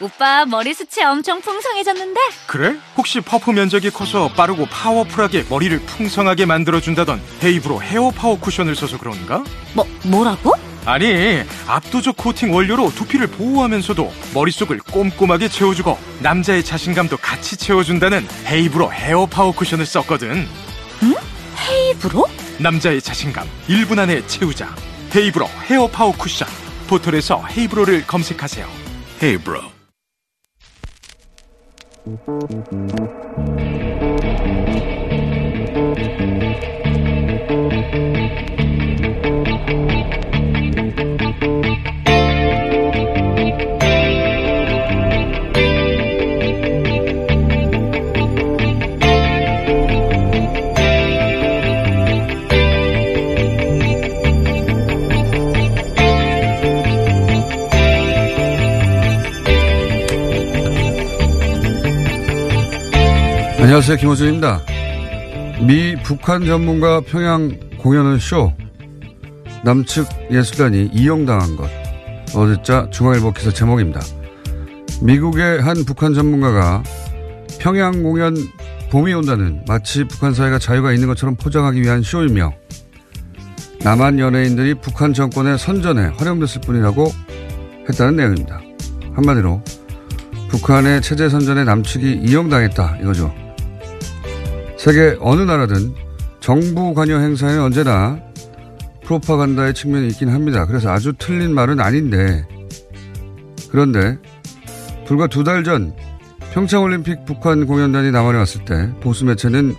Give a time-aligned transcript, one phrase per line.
[0.00, 2.20] 오빠 머리 숱이 엄청 풍성해졌는데?
[2.46, 2.76] 그래?
[2.96, 9.44] 혹시 퍼프 면적이 커서 빠르고 파워풀하게 머리를 풍성하게 만들어준다던 헤이브로 헤어 파워 쿠션을 써서 그런가?
[9.72, 10.52] 뭐 뭐라고?
[10.84, 19.26] 아니 압도적 코팅 원료로 두피를 보호하면서도 머릿속을 꼼꼼하게 채워주고 남자의 자신감도 같이 채워준다는 헤이브로 헤어
[19.26, 20.46] 파워 쿠션을 썼거든
[21.04, 21.14] 응?
[21.70, 22.26] 헤이브로?
[22.58, 24.74] 남자의 자신감 1분 안에 채우자
[25.16, 26.46] 헤이브로 헤어 파워 쿠션
[26.88, 28.68] 포털에서 헤이브로를 검색하세요
[29.22, 29.73] 헤이브로
[32.04, 32.20] Thank
[32.70, 33.83] you.
[63.74, 63.96] 안녕하세요.
[63.96, 64.60] 김호준입니다.
[65.66, 68.52] 미 북한 전문가 평양 공연은 쇼.
[69.64, 71.68] 남측 예술단이 이용당한 것.
[72.36, 74.00] 어제자 중앙일보 기사 제목입니다.
[75.02, 76.84] 미국의 한 북한 전문가가
[77.58, 78.36] 평양 공연
[78.92, 82.52] 봄이 온다는 마치 북한 사회가 자유가 있는 것처럼 포장하기 위한 쇼이며
[83.82, 87.08] 남한 연예인들이 북한 정권의 선전에 활용됐을 뿐이라고
[87.88, 88.60] 했다는 내용입니다.
[89.16, 89.64] 한마디로
[90.48, 93.43] 북한의 체제 선전에 남측이 이용당했다 이거죠.
[94.84, 95.94] 세계 어느 나라든
[96.40, 98.20] 정부 관여 행사에는 언제나
[99.04, 100.66] 프로파간다의 측면이 있긴 합니다.
[100.66, 102.46] 그래서 아주 틀린 말은 아닌데
[103.70, 104.18] 그런데
[105.06, 105.94] 불과 두 달 전
[106.52, 109.74] 평창올림픽 북한 공연단이 남한에 왔을 때 보수 매체는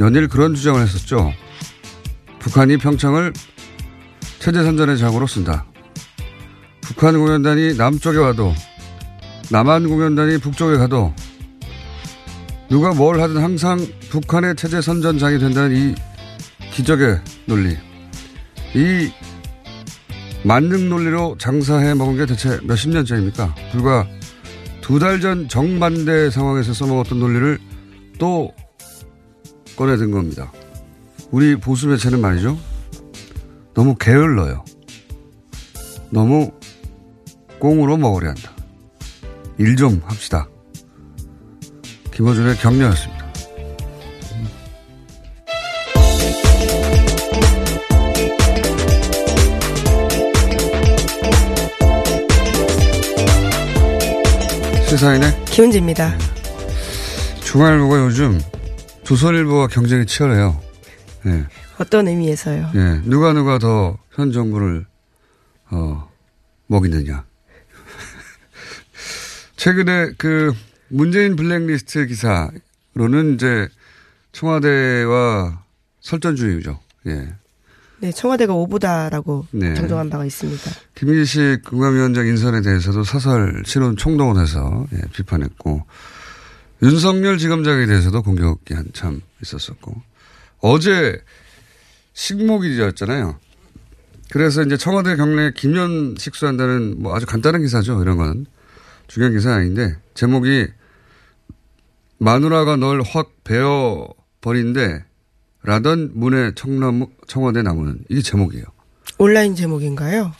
[0.00, 1.32] 연일 그런 주장을 했었죠.
[2.40, 3.32] 북한이 평창을
[4.40, 5.64] 체제 선전의 장으로 쓴다.
[6.80, 8.52] 북한 공연단이 남쪽에 와도
[9.52, 11.14] 남한 공연단이 북쪽에 가도
[12.68, 13.78] 누가 뭘 하든 항상
[14.10, 15.94] 북한의 체제 선전장이 된다는 이
[16.72, 17.76] 기적의 논리.
[18.74, 19.10] 이
[20.44, 23.54] 만능 논리로 장사해 먹은 게 대체 몇십 년째입니까?
[23.72, 24.06] 불과
[24.82, 27.58] 두 달 전 정반대 상황에서 써먹었던 논리를
[28.18, 28.52] 또
[29.76, 30.52] 꺼내든 겁니다.
[31.30, 32.58] 우리 보수 매체는 말이죠.
[33.74, 34.64] 너무 게을러요.
[36.10, 36.50] 너무
[37.58, 38.52] 꽁으로 먹으려 한다.
[39.58, 40.48] 일 좀 합시다.
[42.18, 43.28] 김호준의 격려였습니다.
[54.88, 56.18] 시사인의 김은지입니다.
[57.44, 58.40] 중앙일보가 요즘
[59.04, 60.60] 조선일보와 경쟁이 치열해요.
[61.22, 61.44] 네.
[61.78, 62.72] 어떤 의미에서요?
[62.74, 63.00] 네.
[63.04, 64.84] 누가 누가 더 현 정부를
[65.70, 66.10] 어,
[66.66, 67.24] 먹이느냐.
[69.56, 70.52] 최근에 그
[70.88, 73.68] 문재인 블랙리스트 기사로는 이제
[74.32, 75.62] 청와대와
[76.00, 76.78] 설전주의죠.
[77.06, 77.34] 예.
[78.00, 79.74] 네, 청와대가 오보다라고 네.
[79.74, 80.70] 정정한 바가 있습니다.
[80.94, 85.84] 김기식 국감위원장 인선에 대해서도 사설 신원 총동원해서 예, 비판했고
[86.82, 90.00] 윤석열 지검장에 대해서도 공격이 한참 있었었고
[90.60, 91.20] 어제
[92.12, 93.36] 식목일이었잖아요.
[94.30, 98.00] 그래서 이제 청와대 경례 김연 식수한다는 뭐 아주 간단한 기사죠.
[98.02, 98.46] 이런 건
[99.08, 100.68] 중요한 기사 아닌데 제목이
[102.18, 104.08] 마누라가 널 확 베어
[104.40, 105.04] 버린데
[105.62, 108.64] 라던 문의 청나무 청와대 나무는 이게 제목이에요.
[109.18, 110.32] 온라인 제목인가요?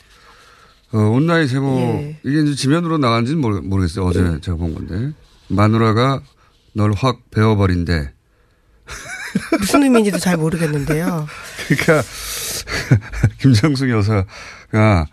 [0.91, 2.19] 어, 온라인 제목, 예.
[2.23, 4.05] 이게 이제 지면으로 나간지는 모르, 모르겠어요.
[4.05, 5.13] 어제 제가 본 건데.
[5.47, 6.21] 마누라가
[6.73, 8.11] 널 확 베어 버린대.
[9.59, 11.27] 무슨 의미인지도 잘 모르겠는데요.
[11.67, 12.01] 그러니까,
[13.39, 15.05] 김정숙 여사가,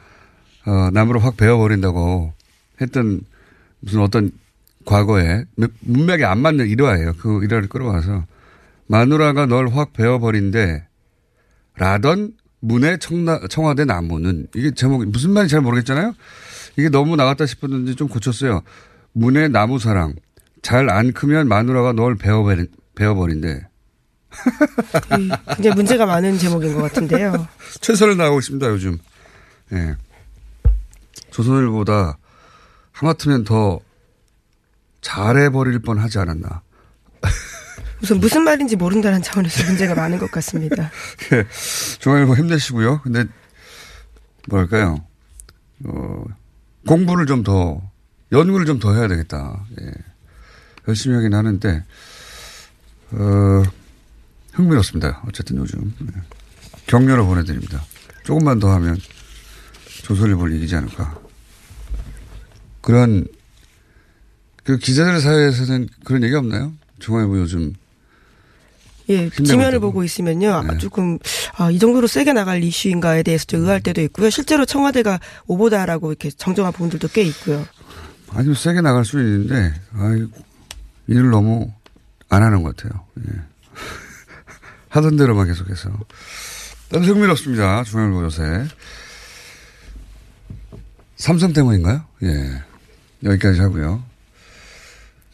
[0.66, 2.32] 어, 남으로 확 베어 버린다고
[2.80, 3.20] 했던
[3.80, 4.30] 무슨 어떤
[4.86, 5.44] 과거에
[5.80, 7.12] 문맥에 안 맞는 일화예요.
[7.18, 8.24] 그 일화를 끌어와서
[8.86, 10.86] 마누라가 널 확 베어버린대
[11.76, 16.14] 라던 문의 청나, 청와대 나무는 이게 제목이 무슨 말인지 잘 모르겠잖아요.
[16.78, 18.62] 이게 너무 나갔다 싶었는지 좀 고쳤어요.
[19.12, 20.14] 문의 나무 사랑
[20.62, 23.48] 잘 안 크면 마누라가 널 베어버린, 베어버린대.
[25.12, 27.46] 음, 굉장히 문제가 많은 제목인 것 같은데요.
[27.80, 28.98] 최선을 다하고 있습니다 요즘.
[29.72, 29.96] 예.
[31.30, 32.18] 조선일보다
[32.92, 33.80] 하마터면 더
[35.00, 36.62] 잘해버릴 뻔 하지 않았나.
[38.02, 40.90] 우선 무슨 말인지 모른다는 차원에서 문제가 많은 것 같습니다.
[41.32, 41.46] 예.
[41.98, 43.00] 중앙일보 힘내시고요.
[43.02, 43.24] 근데
[44.48, 45.04] 뭐랄까요.
[45.84, 46.24] 어,
[46.86, 47.80] 공부를 좀 더,
[48.32, 49.64] 연구를 좀 더 해야 되겠다.
[49.80, 49.90] 예.
[50.88, 51.84] 열심히 하긴 하는데,
[53.12, 53.62] 어,
[54.52, 55.22] 흥미롭습니다.
[55.26, 55.92] 어쨌든 요즘.
[56.02, 56.20] 예.
[56.86, 57.82] 격려를 보내드립니다.
[58.24, 58.96] 조금만 더 하면
[60.04, 61.18] 조선일보를 이기지 않을까.
[62.80, 63.26] 그런,
[64.66, 66.72] 그 기자들 사이에서는 그런 얘기 없나요?
[66.98, 67.72] 중앙일보 요즘
[69.08, 70.50] 예, 지면을 보고 있으면요.
[70.50, 71.20] 아, 조금,
[71.56, 74.30] 아, 이 정도로 세게 나갈 이슈인가에 대해서 좀 의아할 때도 있고요.
[74.30, 77.64] 실제로 청와대가 오보다라고 이렇게 정정한 부분들도 꽤 있고요.
[78.30, 80.26] 아주 세게 나갈 수 있는데, 아이
[81.06, 81.72] 일을 너무
[82.28, 83.04] 안 하는 것 같아요.
[83.20, 83.32] 예.
[84.90, 85.88] 하던 대로만 계속해서.
[86.90, 87.84] 일단 흥미롭습니다.
[87.84, 88.66] 중앙일보 요새.
[91.14, 92.02] 삼성 때문인가요?
[92.24, 92.62] 예.
[93.22, 94.15] 여기까지 하고요.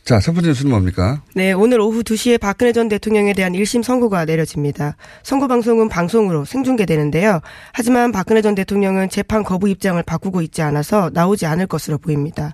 [0.04, 1.22] 자, 첫 번째 뉴스는 뭡니까?
[1.34, 4.96] 네, 오늘 오후 2시에 박근혜 전 대통령에 대한 1심 선고가 내려집니다.
[5.22, 7.40] 선고 방송은 방송으로 생중계되는데요.
[7.72, 12.52] 하지만 박근혜 전 대통령은 재판 거부 입장을 바꾸고 있지 않아서 나오지 않을 것으로 보입니다.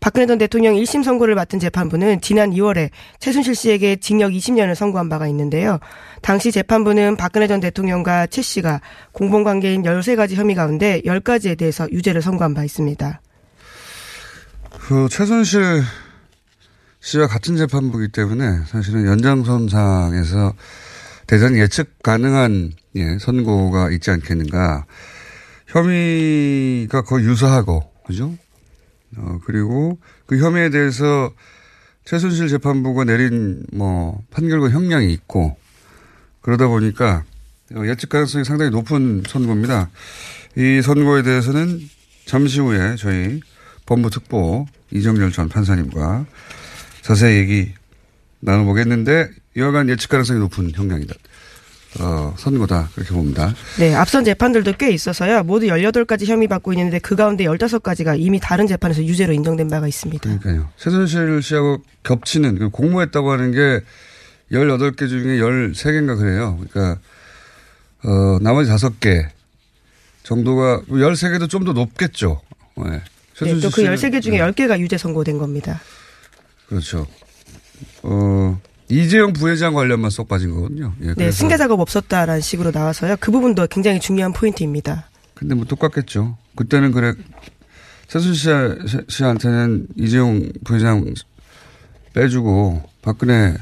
[0.00, 2.90] 박근혜 전 대통령 1심 선고를 맡은 재판부는 지난 2월에
[3.20, 5.78] 최순실 씨에게 징역 20년을 선고한 바가 있는데요.
[6.20, 12.52] 당시 재판부는 박근혜 전 대통령과 최 씨가 공범관계인 13가지 혐의 가운데 10가지에 대해서 유죄를 선고한
[12.52, 13.20] 바 있습니다.
[14.88, 15.82] 그, 최순실
[17.02, 20.54] 씨와 같은 재판부이기 때문에 사실은 연장선상에서
[21.26, 24.86] 대단히 예측 가능한 예, 선고가 있지 않겠는가.
[25.66, 28.36] 혐의가 거의 유사하고, 그죠?
[29.16, 31.32] 어, 그리고 그 혐의에 대해서
[32.04, 35.56] 최순실 재판부가 내린 뭐 판결과 형량이 있고
[36.40, 37.24] 그러다 보니까
[37.84, 39.90] 예측 가능성이 상당히 높은 선고입니다.
[40.56, 41.80] 이 선고에 대해서는
[42.26, 43.40] 잠시 후에 저희
[43.86, 46.26] 법무특보 이정열 전 판사님과
[47.02, 47.72] 자세히 얘기
[48.40, 51.14] 나눠보겠는데 여하간 예측 가능성이 높은 형량이다.
[52.00, 52.88] 어, 선고다.
[52.94, 53.54] 그렇게 봅니다.
[53.78, 55.42] 네, 앞선 재판들도 꽤 있어서요.
[55.42, 60.22] 모두 18가지 혐의 받고 있는데 그 가운데 15가지가 이미 다른 재판에서 유죄로 인정된 바가 있습니다.
[60.22, 60.70] 그러니까요.
[60.78, 63.80] 최순실 씨하고 겹치는, 그 공모했다고 하는 게
[64.52, 66.58] 18개 중에 13개인가 그래요.
[66.70, 66.98] 그러니까,
[68.04, 69.26] 어, 나머지 5개
[70.22, 72.40] 정도가, 13개도 좀 더 높겠죠.
[72.78, 72.84] 네.
[72.90, 73.00] 네,
[73.34, 74.50] 최순실 또그 씨는- 13개 중에 네.
[74.50, 75.82] 10개가 유죄 선고된 겁니다.
[76.72, 77.06] 그렇죠.
[78.02, 78.58] 어,
[78.88, 80.94] 이재용 부회장 관련만 쏙 빠진 거거든요.
[81.02, 83.16] 예, 네, 승계 작업 없었다라는 식으로 나와서요.
[83.20, 85.08] 그 부분도 굉장히 중요한 포인트입니다.
[85.34, 86.38] 근데 뭐 똑같겠죠.
[86.56, 87.12] 그때는 그래
[88.08, 91.12] 최순실 씨- 씨한테는 이재용 부회장
[92.14, 93.54] 빼주고 박근혜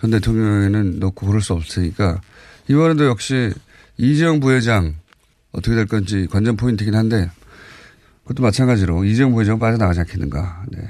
[0.00, 2.20] 전 대통령에는 넣고 그럴 수 없으니까
[2.68, 3.52] 이번에도 역시
[3.96, 4.94] 이재용 부회장
[5.52, 7.30] 어떻게 될 건지 관전 포인트긴 한데
[8.22, 10.64] 그것도 마찬가지로 이재용 부회장 빠져나가지 않겠는가.
[10.70, 10.80] 네.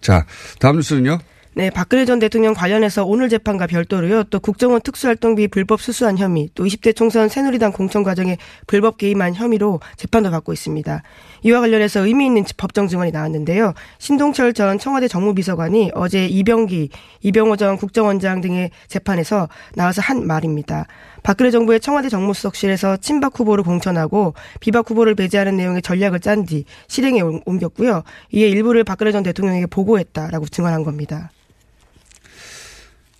[0.00, 0.26] 자,
[0.58, 1.18] 다음 뉴스는요.
[1.52, 4.22] 네, 박근혜 전 대통령 관련해서 오늘 재판과 별도로요.
[4.24, 8.38] 또 국정원 특수활동비 불법 수수한 혐의, 또 20대 총선 새누리당 공천 과정에
[8.68, 11.02] 불법 개입한 혐의로 재판도 받고 있습니다.
[11.42, 13.74] 이와 관련해서 의미 있는 법정 증언이 나왔는데요.
[13.98, 16.90] 신동철 전 청와대 정무비서관이 어제 이병기,
[17.22, 20.86] 이병호 전 국정원장 등의 재판에서 나와서 한 말입니다.
[21.22, 27.20] 박근혜 정부의 청와대 정무수석실에서 친박 후보를 공천하고 비박 후보를 배제하는 내용의 전략을 짠 뒤 실행에
[27.20, 28.02] 옮- 옮겼고요.
[28.32, 31.30] 이에 일부를 박근혜 전 대통령에게 보고했다라고 증언한 겁니다.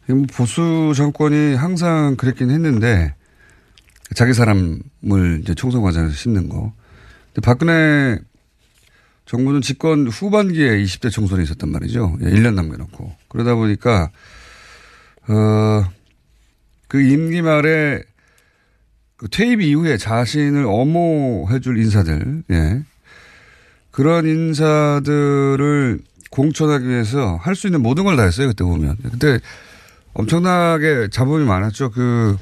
[0.08, 3.14] 뭐 보수 정권이 항상 그랬긴 했는데
[4.14, 6.72] 자기 사람을 이제 총선 과정에서 씹는 거.
[7.32, 8.18] 근데 박근혜
[9.26, 12.16] 정부는 집권 후반기에 20대 총선이 있었단 말이죠.
[12.22, 13.12] 예, 1년 남겨놓고.
[13.28, 14.10] 그러다 보니까,
[15.28, 15.84] 어,
[16.90, 18.02] 그 임기 말에
[19.16, 22.82] 그 퇴임 이후에 자신을 엄호해 줄 인사들, 예.
[23.92, 28.48] 그런 인사들을 공천하기 위해서 할 수 있는 모든 걸 다 했어요.
[28.48, 28.96] 그때 보면.
[29.04, 29.38] 그때
[30.14, 31.92] 엄청나게 자본이 많았죠.
[31.92, 32.36] 그,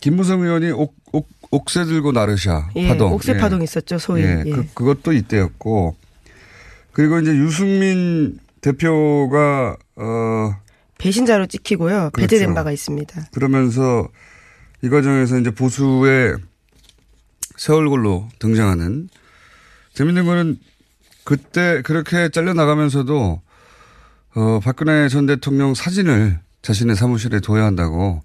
[0.00, 3.12] 김무성 의원이 옥, 옥, 옥새 들고 나르샤 예, 파동.
[3.12, 4.22] 옥새 파동 있었죠, 소위.
[4.22, 4.50] 예, 예.
[4.50, 5.96] 그, 그것도 이때였고.
[6.92, 10.56] 그리고 이제 유승민 대표가, 어,
[10.98, 12.10] 배신자로 찍히고요.
[12.12, 12.28] 그렇죠.
[12.28, 13.28] 배제된 바가 있습니다.
[13.32, 14.08] 그러면서
[14.82, 16.36] 이 과정에서 이제 보수의
[17.56, 19.08] 세월골로 등장하는
[19.94, 20.58] 재밌는 거는
[21.24, 23.40] 그때 그렇게 잘려나가면서도
[24.36, 28.22] 어, 박근혜 전 대통령 사진을 자신의 사무실에 둬야 한다고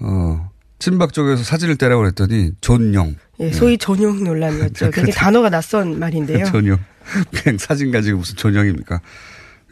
[0.00, 3.16] 어, 친박 쪽에서 사진을 떼라고 그랬더니 존용.
[3.38, 4.90] 예, 소위 전용 논란이었죠.
[4.92, 6.46] 굉장히 단어가 낯선 말인데요.
[6.46, 6.78] 전용.
[7.34, 9.00] 그냥 사진 가지고 무슨 전용입니까?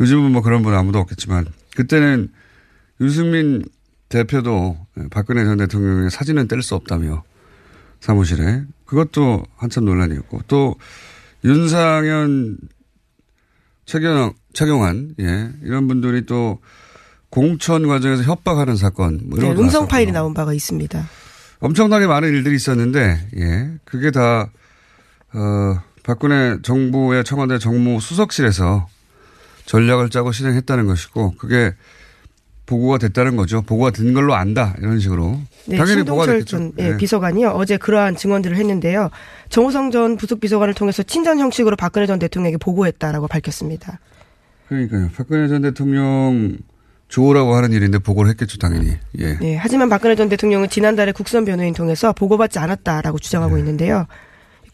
[0.00, 1.46] 요즘은 뭐 그런 분 아무도 없겠지만
[1.78, 2.32] 그때는
[3.00, 3.62] 유승민
[4.08, 4.76] 대표도
[5.10, 7.22] 박근혜 전 대통령의 사진은 뗄 수 없다며
[8.00, 10.74] 사무실에 그것도 한참 논란이었고 또
[11.44, 12.58] 윤상현
[13.86, 16.58] 최경 최경환 예 이런 분들이 또
[17.30, 19.88] 공천 과정에서 협박하는 사건 뭐 이런 네, 음성 나왔었고.
[19.88, 21.08] 파일이 나온 바가 있습니다.
[21.60, 23.70] 엄청나게 많은 일들이 있었는데, 예.
[23.84, 24.48] 그게 다,
[25.34, 28.86] 어, 박근혜 정부의 청와대 정무 수석실에서
[29.68, 31.74] 전략을 짜고 실행했다는 것이고, 그게
[32.68, 33.62] 보고가 됐다는 거죠.
[33.62, 34.74] 보고가 된 걸로 안다.
[34.78, 35.40] 이런 식으로.
[35.66, 36.44] 네, 당연히 보고가 됐겠죠.
[36.44, 36.96] 전 예, 예.
[36.96, 39.10] 비서관이요 어제 그러한 증언들을 했는데요.
[39.48, 44.00] 정호성 전 부속 비서관을 통해서 친전 형식으로 박근혜 전 대통령에게 보고했다라고 밝혔습니다.
[44.68, 45.10] 그러니까요.
[45.16, 46.58] 박근혜 전 대통령
[47.08, 48.92] 조라고 하는 일인데 보고를 했겠죠, 당연히.
[49.18, 49.38] 예.
[49.38, 53.60] 네, 하지만 박근혜 전 대통령은 지난달에 국선 변호인 통해서 보고받지 않았다라고 주장하고 네.
[53.60, 54.06] 있는데요.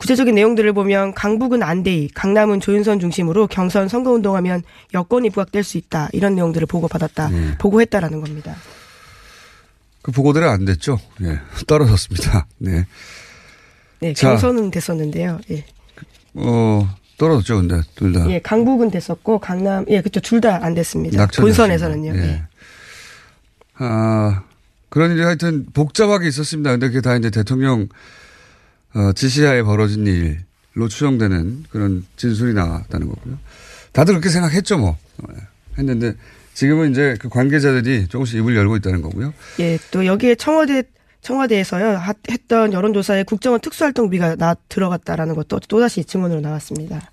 [0.05, 6.35] 구체적인 내용들을 보면 강북은 안대희, 강남은 조윤선 중심으로 경선 선거운동하면 여권이 부각될 수 있다 이런
[6.35, 7.57] 내용들을 보고받았다, 네.
[7.57, 8.55] 보고했다라는 겁니다.
[10.03, 10.99] 그 보고대로 안 됐죠.
[11.23, 11.41] 예.
[11.67, 12.47] 떨어졌습니다.
[12.59, 12.85] 네.
[14.01, 14.29] 네, 자.
[14.29, 15.41] 경선은 됐었는데요.
[15.51, 15.65] 예.
[16.35, 18.29] 어, 떨어졌죠, 근데, 둘 다.
[18.29, 21.17] 예, 강북은 됐었고 강남, 예, 그렇죠, 둘 다 안 됐습니다.
[21.17, 21.41] 낙천이었습니다.
[21.41, 22.15] 본선에서는요.
[22.15, 22.29] 예.
[22.29, 22.43] 예.
[23.77, 24.43] 아,
[24.91, 26.73] 그런 일이 하여튼 복잡하게 있었습니다.
[26.73, 27.89] 근데 그게 다 이제 대통령
[28.95, 33.39] 어, 지시하에 벌어진 일로 추정되는 그런 진술이 나왔다는 거고요.
[33.93, 34.97] 다들 그렇게 생각했죠, 뭐.
[35.31, 35.37] 예,
[35.79, 36.15] 했는데
[36.55, 39.35] 지금은 이제 그 관계자들이 조금씩 입을 열고 있다는 거고요.
[39.61, 40.83] 예, 또 여기에 청와대
[41.23, 47.11] 청와대에서요 하- 했던 여론조사에 국정원 특수활동비가 나 들어갔다라는 것도 또 다시 증언으로 나왔습니다.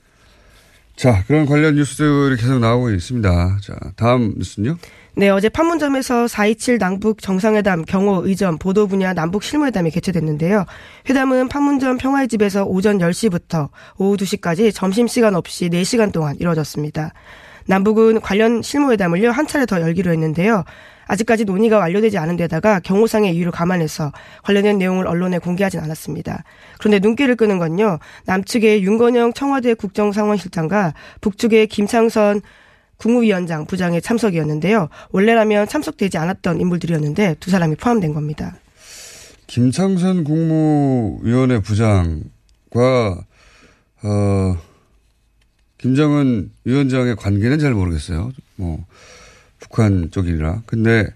[0.97, 3.57] 자, 그런 관련 뉴스들이 계속 나오고 있습니다.
[3.63, 4.77] 자, 다음 뉴스는요?
[5.13, 10.65] 네, 어제 판문점에서 4.27 남북 정상회담 경호 의전 보도 분야 남북 실무회담이 개최됐는데요.
[11.09, 17.11] 회담은 판문점 평화의 집에서 오전 10시부터 오후 2시까지 점심시간 없이 4시간 동안 이루어졌습니다.
[17.67, 20.63] 남북은 관련 실무회담을요, 한 차례 더 열기로 했는데요.
[21.07, 24.13] 아직까지 논의가 완료되지 않은 데다가 경호상의 이유를 감안해서
[24.43, 26.45] 관련된 내용을 언론에 공개하진 않았습니다.
[26.79, 32.41] 그런데 눈길을 끄는 건요, 남측의 윤건영 청와대 국정상황실장과 북측의 김창선
[33.01, 34.89] 국무위원장 부장의 참석이었는데요.
[35.09, 38.55] 원래라면 참석되지 않았던 인물들이었는데 두 사람이 포함된 겁니다.
[39.47, 43.25] 김창선 국무위원회 부장과
[44.03, 44.57] 어
[45.79, 48.31] 김정은 위원장의 관계는 잘 모르겠어요.
[48.55, 48.85] 뭐
[49.59, 50.61] 북한 쪽이라.
[50.67, 51.07] 근데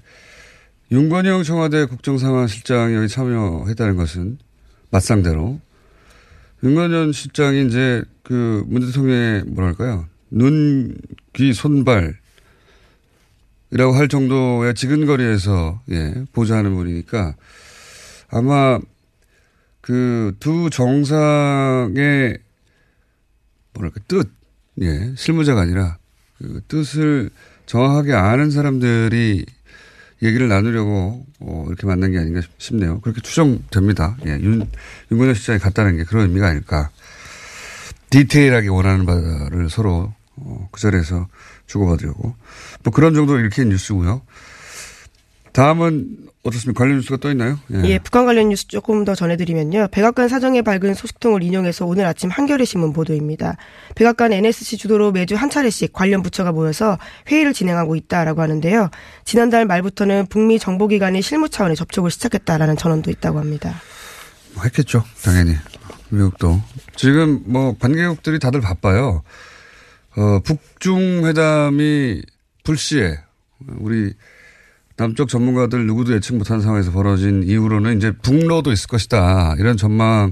[0.91, 4.39] 윤건영 청와대 국정상황실장이 여기 참여했다는 것은
[4.89, 5.59] 맞상대로
[6.63, 10.97] 윤건영 실장이 이제 그 문 대통령의 뭐랄까요 눈,
[11.35, 12.17] 귀, 손발
[13.71, 17.35] 이라고 할 정도의 지근거리에서 예, 보좌하는 분이니까
[18.29, 18.79] 아마
[19.81, 22.37] 그 두 정상의
[23.73, 24.31] 뭐랄까 뜻,
[24.81, 25.97] 예, 실무자가 아니라
[26.37, 27.29] 그 뜻을
[27.65, 29.45] 정확하게 아는 사람들이
[30.23, 33.01] 얘기를 나누려고 어, 이렇게 만난 게 아닌가 싶네요.
[33.01, 34.17] 그렇게 추정됩니다.
[34.25, 34.67] 예, 윤,
[35.11, 36.89] 윤건영 실장이 갔다는 게 그런 의미가 아닐까.
[38.09, 40.15] 디테일하게 원하는 바를 서로 어,
[40.71, 41.27] 그 자리에서
[41.67, 42.35] 주고받으려고.
[42.83, 44.21] 뭐 그런 정도로 읽힌 뉴스고요.
[45.53, 46.83] 다음은 어떻습니까?
[46.83, 47.57] 관련 뉴스가 또 있나요?
[47.85, 47.97] 예.
[47.97, 49.87] 북한 관련 뉴스 조금 더 전해드리면요.
[49.89, 53.55] 백악관 사정에 밝은 소식통을 인용해서 오늘 아침 한겨레 신문 보도입니다.
[53.95, 56.99] 백악관 NSC 주도로 매주 한 차례씩 관련 부처가 모여서
[57.29, 58.89] 회의를 진행하고 있다라고 하는데요.
[59.23, 63.73] 지난달 말부터는 북미 정보기관이 실무 차원의 접촉을 시작했다라는 전언도 있다고 합니다.
[64.53, 65.03] 뭐 했겠죠.
[65.23, 65.55] 당연히.
[66.09, 66.61] 미국도.
[66.95, 69.23] 지금 뭐 관계국들이 다들 바빠요.
[70.17, 72.21] 어, 북중 회담이
[72.63, 73.17] 불시에
[73.79, 74.13] 우리
[74.97, 79.55] 남쪽 전문가들 누구도 예측 못한 상황에서 벌어진 이후로는 이제 북로도 있을 것이다.
[79.59, 80.31] 이런 전망이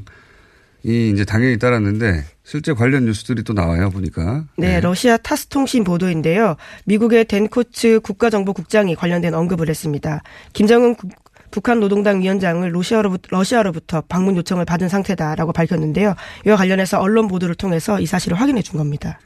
[0.85, 3.89] 이제 당연히 따랐는데 실제 관련 뉴스들이 또 나와요.
[3.89, 4.45] 보니까.
[4.57, 6.55] 네, 러시아 타스 통신 보도인데요.
[6.85, 10.21] 미국의 덴코츠 국가정보국장이 관련된 언급을 했습니다.
[10.53, 11.11] 김정은 국-
[11.51, 16.15] 북한 노동당 위원장을 러시아로부터, 러시아로부터 방문 요청을 받은 상태다라고 밝혔는데요.
[16.47, 19.19] 이와 관련해서 언론 보도를 통해서 이 사실을 확인해 준 겁니다.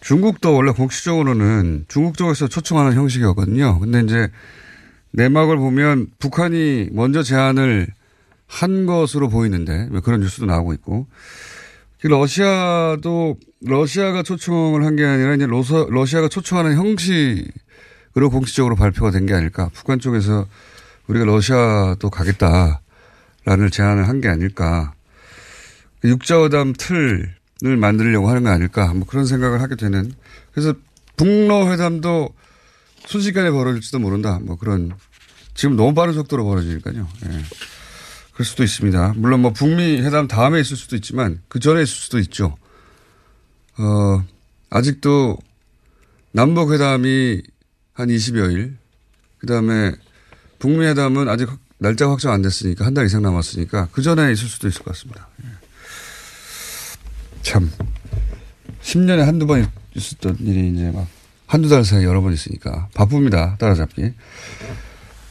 [0.00, 3.78] 중국도 원래 공식적으로는 중국 쪽에서 초청하는 형식이었거든요.
[3.80, 4.28] 근데 이제
[5.12, 7.88] 내막을 보면 북한이 먼저 제안을
[8.46, 11.06] 한 것으로 보이는데 왜 그런 뉴스도 나오고 있고
[12.02, 19.34] 러시아도 러시아가 초청을 한 게 아니라 이제 러서, 러시아가 초청하는 형식으로 공식적으로 발표가 된 게
[19.34, 19.68] 아닐까.
[19.74, 20.46] 북한 쪽에서
[21.08, 24.92] 우리가 러시아도 가겠다라는 제안을 한 게 아닐까.
[26.04, 27.34] 육자회담 틀
[27.64, 28.92] 을 만들려고 하는 거 아닐까.
[28.94, 30.12] 뭐 그런 생각을 하게 되는.
[30.52, 30.74] 그래서
[31.16, 32.30] 북러 회담도
[33.06, 34.38] 순식간에 벌어질지도 모른다.
[34.42, 34.92] 뭐 그런
[35.54, 37.08] 지금 너무 빠른 속도로 벌어지니까요.
[37.26, 37.42] 예.
[38.32, 39.14] 그럴 수도 있습니다.
[39.16, 42.56] 물론 뭐 북미 회담 다음에 있을 수도 있지만 그 전에 있을 수도 있죠.
[43.78, 44.24] 어,
[44.70, 45.38] 아직도
[46.30, 47.42] 남북 회담이
[47.94, 48.76] 한 20여일,
[49.38, 49.92] 그 다음에
[50.60, 51.48] 북미 회담은 아직
[51.78, 55.26] 날짜가 확정 안 됐으니까 한 달 이상 남았으니까 그 전에 있을 수도 있을 것 같습니다.
[55.44, 55.48] 예.
[57.42, 57.70] 참
[58.82, 61.06] 10년에 한두 번 있었던 일이 이제 막
[61.46, 63.56] 한두 달 사이 여러 번 있으니까 바쁩니다.
[63.58, 64.02] 따라잡기.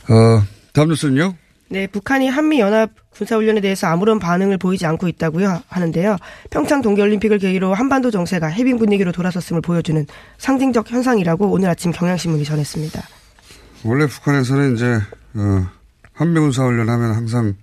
[0.10, 1.36] 어, 다음 뉴스는요?
[1.70, 6.18] 네, 북한이 한미 연합 군사훈련에 대해서 아무런 반응을 보이지 않고 있다고요 하는데요.
[6.50, 10.06] 평창 동계올림픽을 계기로 한반도 정세가 해빙 분위기로 돌아섰음을 보여주는
[10.38, 13.02] 상징적 현상이라고 오늘 아침 경향신문이 전했습니다.
[13.84, 15.00] 원래 북한에서는 이제
[15.36, 15.68] 어,
[16.14, 17.56] 한미 군사훈련 하면 항상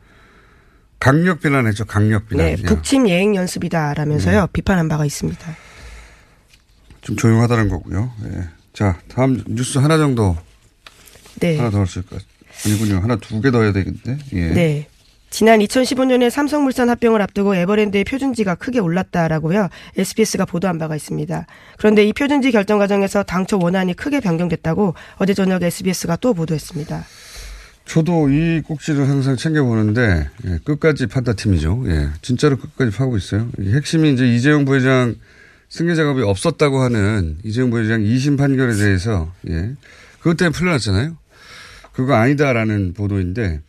[1.05, 1.85] 강력 비난했죠.
[1.85, 2.47] 강력 비난.
[2.47, 4.47] 네, 북침 예행 연습이다라면서요 네.
[4.55, 5.57] 비판한 바가 있습니다.
[7.03, 8.11] 좀 조용하다는 거고요.
[8.25, 8.49] 예.
[8.73, 10.35] 자, 다음 뉴스 하나 정도
[11.41, 11.59] 네.
[11.59, 12.21] 하나 더 할 수 있을까요?
[12.65, 13.01] 아니군요.
[13.03, 14.19] 하나 두 개 더 해야 되겠는데.
[14.33, 14.49] 예.
[14.55, 14.89] 네.
[15.29, 19.69] 지난 2015년에 삼성물산 합병을 앞두고 에버랜드의 표준지가 크게 올랐다라고요.
[19.99, 21.47] SBS가 보도한 바가 있습니다.
[21.77, 27.05] 그런데 이 표준지 결정 과정에서 당초 원안이 크게 변경됐다고 어제 저녁 SBS가 또 보도했습니다.
[27.87, 31.85] 저도 이 꼭지를 항상 챙겨보는데 예, 끝까지 판다 팀이죠.
[31.87, 33.49] 예, 진짜로 끝까지 파고 있어요.
[33.61, 35.15] 핵심이 이제 이재용 부회장
[35.69, 39.75] 승계 작업이 없었다고 하는 이재용 부회장 2심 판결에 대해서 예,
[40.19, 41.17] 그것 때문에 풀려났잖아요.
[41.93, 43.61] 그거 아니다라는 보도인데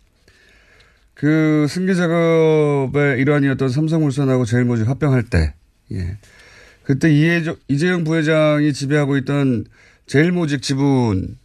[1.13, 5.53] 그 승계 작업의 일환이었던 삼성물산하고 제일모직 합병할 때,
[5.91, 6.17] 예.
[6.83, 9.65] 그때 이해조, 이재용 부회장이 지배하고 있던
[10.07, 11.37] 제일모직 지분,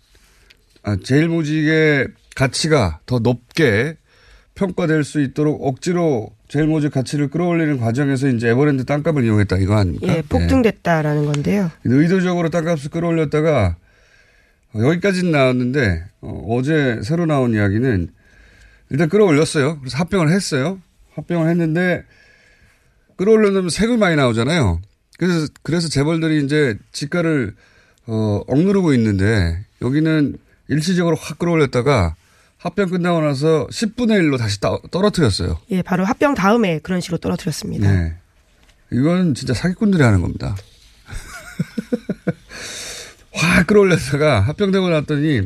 [0.83, 3.97] 아, 제일모직의 가치가 더 높게
[4.55, 10.07] 평가될 수 있도록 억지로 제일모직 가치를 끌어올리는 과정에서 이제 에버랜드 땅값을 이용했다 이거 아닙니까?
[10.09, 11.71] 예, 폭등됐다라는 건데요.
[11.85, 13.77] 의도적으로 땅값을 끌어올렸다가
[14.75, 18.09] 여기까지는 나왔는데 어, 제 새로 나온 이야기는
[18.91, 19.79] 일단 끌어올렸어요.
[19.81, 20.81] 그래서 합병을 했어요.
[21.15, 22.05] 합병을 했는데
[23.17, 24.81] 끌어올려놓으면 세금 많이 나오잖아요.
[25.19, 27.55] 그래서 그래서 재벌들이 이제 지가를
[28.07, 30.37] 어, 억누르고 있는데 여기는
[30.69, 32.17] 일시적으로 확 끌어올렸다가
[32.63, 35.59] 합병 끝나고 나서 10분의 1로 다시 따, 떨어뜨렸어요.
[35.71, 37.91] 예, 바로 합병 다음에 그런 식으로 떨어뜨렸습니다.
[37.91, 38.15] 네.
[38.93, 40.55] 이건 진짜 사기꾼들이 하는 겁니다.
[43.33, 45.43] 확 끌어올렸다가 합병되고 났더니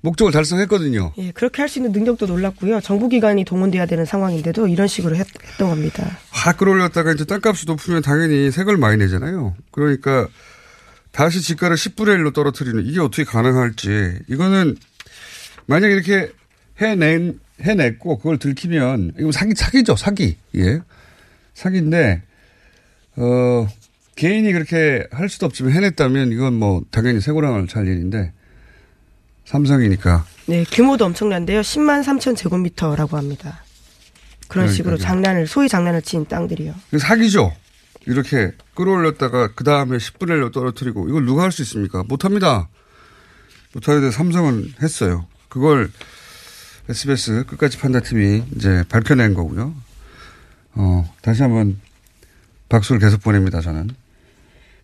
[0.00, 1.12] 목적을 달성했거든요.
[1.18, 2.80] 예, 그렇게 할 수 있는 능력도 놀랐고요.
[2.80, 5.26] 정부기관이 동원돼야 되는 상황인데도 이런 식으로 했,
[5.58, 6.18] 던 겁니다.
[6.30, 9.54] 확 끌어올렸다가 이제 땅값이 높으면 당연히 세금을 많이 내잖아요.
[9.70, 10.26] 그러니까
[11.12, 14.76] 다시 지가를 10분의 1로 떨어뜨리는 이게 어떻게 가능할지 이거는
[15.66, 16.32] 만약에 이렇게
[16.80, 20.36] 해낸, 해냈고 그걸 들키면 이거 사기, 사기죠, 사기.
[20.56, 20.80] 예.
[21.54, 22.22] 사기인데,
[23.16, 23.68] 어,
[24.16, 28.32] 개인이 그렇게 할 수도 없지만 해냈다면 이건 뭐 당연히 세고랑을 잘 일인데
[29.44, 30.24] 삼성이니까.
[30.46, 31.60] 네, 규모도 엄청난데요.
[31.60, 33.62] 10만 3천 제곱미터라고 합니다.
[34.48, 34.74] 그런 그러니까요.
[34.74, 36.74] 식으로 장난을, 소위 장난을 친 땅들이요.
[36.98, 37.54] 사기죠.
[38.06, 42.02] 이렇게 끌어올렸다가 그 다음에 10분의 1로 떨어뜨리고 이걸 누가 할 수 있습니까?
[42.04, 42.68] 못합니다.
[43.74, 45.26] 못하는데 삼성은 했어요.
[45.48, 45.90] 그걸
[46.90, 49.72] SBS 끝까지 판다팀이 이제 밝혀낸 거고요.
[50.74, 51.78] 어, 다시 한번
[52.68, 53.90] 박수를 계속 보냅니다, 저는.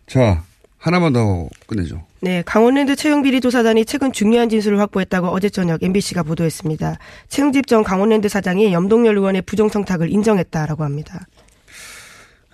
[0.05, 0.43] 자,
[0.77, 2.05] 하나만 더 끝내죠.
[2.21, 6.97] 네, 강원랜드 채용비리 조사단이 최근 중요한 진술을 확보했다고 어제 저녁 MBC가 보도했습니다.
[7.27, 11.25] 채용집 전 강원랜드 사장이 염동열 의원의 부정청탁을 인정했다라고 합니다.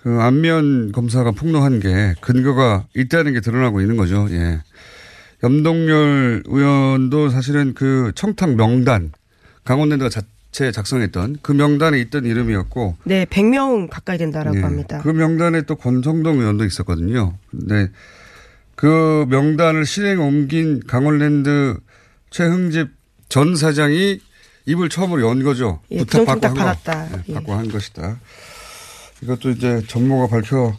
[0.02, 4.26] 그 안면 검사가 폭로한 게 근거가 있다는 게 드러나고 있는 거죠.
[4.30, 4.60] 예.
[5.44, 9.12] 염동열 의원도 사실은 그 청탁 명단
[9.64, 14.62] 강원랜드가 자체 작성했던 그 명단에 있던 이름이었고 네, 100명 가까이 된다라고 예.
[14.62, 15.00] 합니다.
[15.02, 17.34] 그 명단에 또 권성동 의원도 있었거든요.
[17.50, 17.88] 근데
[18.74, 21.76] 그 명단을 실행 옮긴 강원랜드
[22.30, 22.88] 최흥집
[23.28, 24.20] 전 사장이
[24.66, 25.80] 입을 처음으로 연 거죠.
[25.90, 27.08] 예, 부탁받고 한 받았다.
[27.08, 27.18] 거.
[27.28, 27.56] 예, 받고 예.
[27.56, 28.18] 한 것이다.
[29.22, 30.76] 이것도 이제 전모가 밝혀.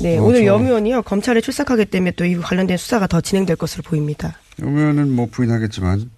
[0.00, 3.82] 네, 어, 오늘 염 의원이요 검찰에 출석하기 때문에 또 이 관련된 수사가 더 진행될 것으로
[3.82, 4.38] 보입니다.
[4.62, 6.10] 염 의원은 뭐 부인하겠지만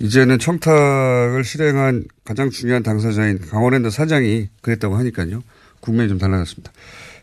[0.00, 5.42] 이제는 청탁을 실행한 가장 중요한 당사자인 강원랜드 사장이 그랬다고 하니까요.
[5.80, 6.72] 국면이 좀 달라졌습니다.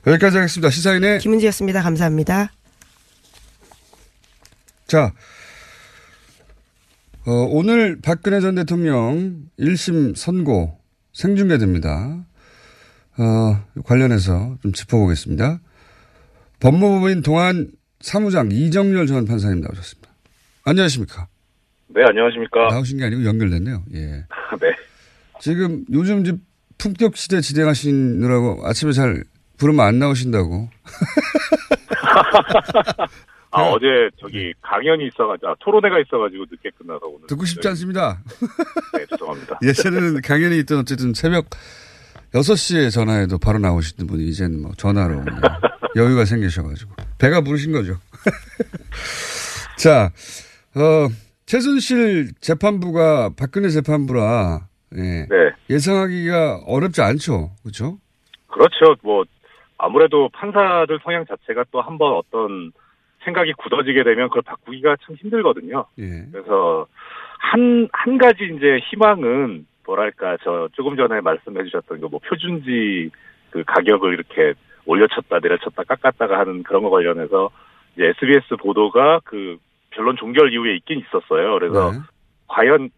[0.07, 0.69] 여기까지 하겠습니다.
[0.69, 1.19] 시사인의
[7.25, 10.79] 어, 오늘 박근혜 전 대통령 1심 선고
[11.13, 12.25] 생중계됩니다.
[13.17, 15.59] 어, 관련해서 좀 짚어보겠습니다.
[16.59, 20.09] 법무부인 동안 사무장 이정열 전 판사님 나오셨습니다.
[20.63, 21.27] 안녕하십니까?
[21.93, 22.67] 네, 안녕하십니까?
[22.69, 23.83] 나오신 게 아니고 연결됐네요.
[23.93, 23.99] 예.
[24.59, 24.73] 네.
[25.39, 26.33] 지금 요즘 이제
[26.77, 29.23] 품격 시대 진행하시느라고 아침에 잘
[29.57, 30.69] 부르면 안 나오신다고.
[33.53, 33.85] 아, 어제
[34.17, 37.27] 저기 강연이 있어가지고, 아, 토론회가 있어가지고 늦게 끝나서 오늘.
[37.27, 38.21] 듣고 싶지 않습니다.
[38.97, 39.59] 네, 죄송합니다.
[39.61, 41.49] 예전에는 강연이 있던 어쨌든 새벽
[42.33, 45.41] 6시에 전화해도 바로 나오시던 분이 이제는 뭐 전화로 그냥
[45.97, 47.99] 여유가 생기셔가지고 배가 부르신 거죠.
[49.77, 50.11] 자,
[50.75, 51.09] 어,
[51.55, 54.61] 최순실 재판부가 박근혜 재판부라
[54.95, 55.27] 예.
[55.27, 55.51] 네.
[55.69, 57.97] 예상하기가 어렵지 않죠, 그렇죠?
[58.47, 58.95] 그렇죠.
[59.03, 59.25] 뭐,
[59.77, 62.71] 아무래도 판사들 성향 자체가 또 한 번 어떤
[63.25, 65.83] 생각이 굳어지게 되면 그걸 바꾸기가 참 힘들거든요.
[65.99, 66.23] 예.
[66.31, 66.87] 그래서
[67.39, 73.09] 한, 한 가지 이제 희망은 뭐랄까, 저 조금 전에 말씀해 주셨던 그 뭐 표준지
[73.49, 74.53] 그 가격을 이렇게
[74.85, 77.49] 올려쳤다 내려쳤다 깎았다가 하는 그런 거 관련해서
[77.95, 79.57] 이제 SBS 보도가 그
[79.91, 81.53] 변론 종결 이후에 있긴 있었어요.
[81.59, 81.99] 그래서 네.
[82.47, 82.89] 과연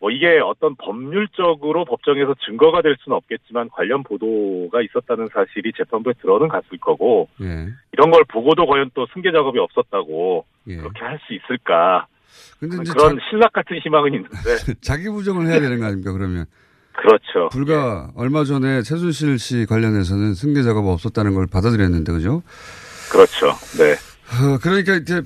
[0.00, 6.48] 뭐 이게 어떤 법률적으로 법정에서 증거가 될 수는 없겠지만 관련 보도가 있었다는 사실이 재판부에 들어는
[6.48, 7.68] 갔을 거고 예.
[7.92, 10.76] 이런 걸 보고도 과연 또 승계 작업이 없었다고 예.
[10.76, 12.06] 그렇게 할 수 있을까
[12.58, 14.38] 근데 그런 자, 신락 같은 희망은 있는데
[14.80, 16.46] 자기 부정을 해야 되는 거 아닙니까, 그러면?
[16.92, 17.48] 그렇죠.
[17.50, 22.42] 불과 얼마 전에 최순실 씨 관련해서는 승계 작업 없었다는 걸 받아들였는데, 그죠?
[23.10, 23.48] 그렇죠.
[23.78, 23.92] 네.
[23.92, 25.22] 어, 그러니까 이제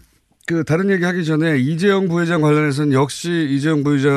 [0.47, 4.13] 그 다른 얘기 하기 전에 이재용 부회장 관련해서는 역시 이재용 부회장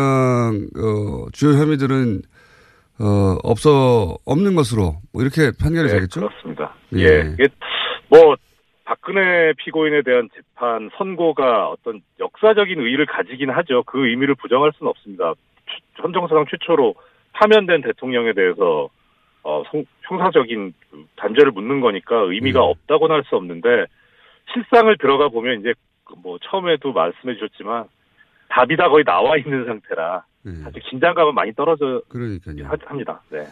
[0.78, 2.22] 어, 주요 혐의들은
[3.00, 6.22] 어, 없어 없는 것으로 뭐 이렇게 판결이 네, 되겠죠?
[6.22, 6.74] 그렇습니다.
[6.96, 7.04] 예.
[7.04, 7.32] 예.
[7.34, 7.48] 이게
[8.10, 8.36] 뭐
[8.84, 13.84] 박근혜 피고인에 대한 재판 선고가 어떤 역사적인 의의를 가지긴 하죠.
[13.84, 15.34] 그 의미를 부정할 수는 없습니다.
[15.68, 16.96] 최- 헌정사상 최초로
[17.34, 18.90] 파면된 대통령에 대해서
[19.44, 22.70] 어, 성- 형사적인 그 단죄를 묻는 거니까 의미가 음.
[22.72, 23.86] 없다고는 할 수 없는데
[24.54, 25.87] 실상을 들어가 보면 이제 그
[26.18, 27.86] 뭐 처음에도 말씀해 주셨지만
[28.50, 30.52] 답이 다 거의 나와 있는 상태라 예.
[30.64, 32.66] 사실 긴장감은 많이 떨어져 그러니까요.
[32.66, 33.22] 하- 합니다.
[33.30, 33.46] 네.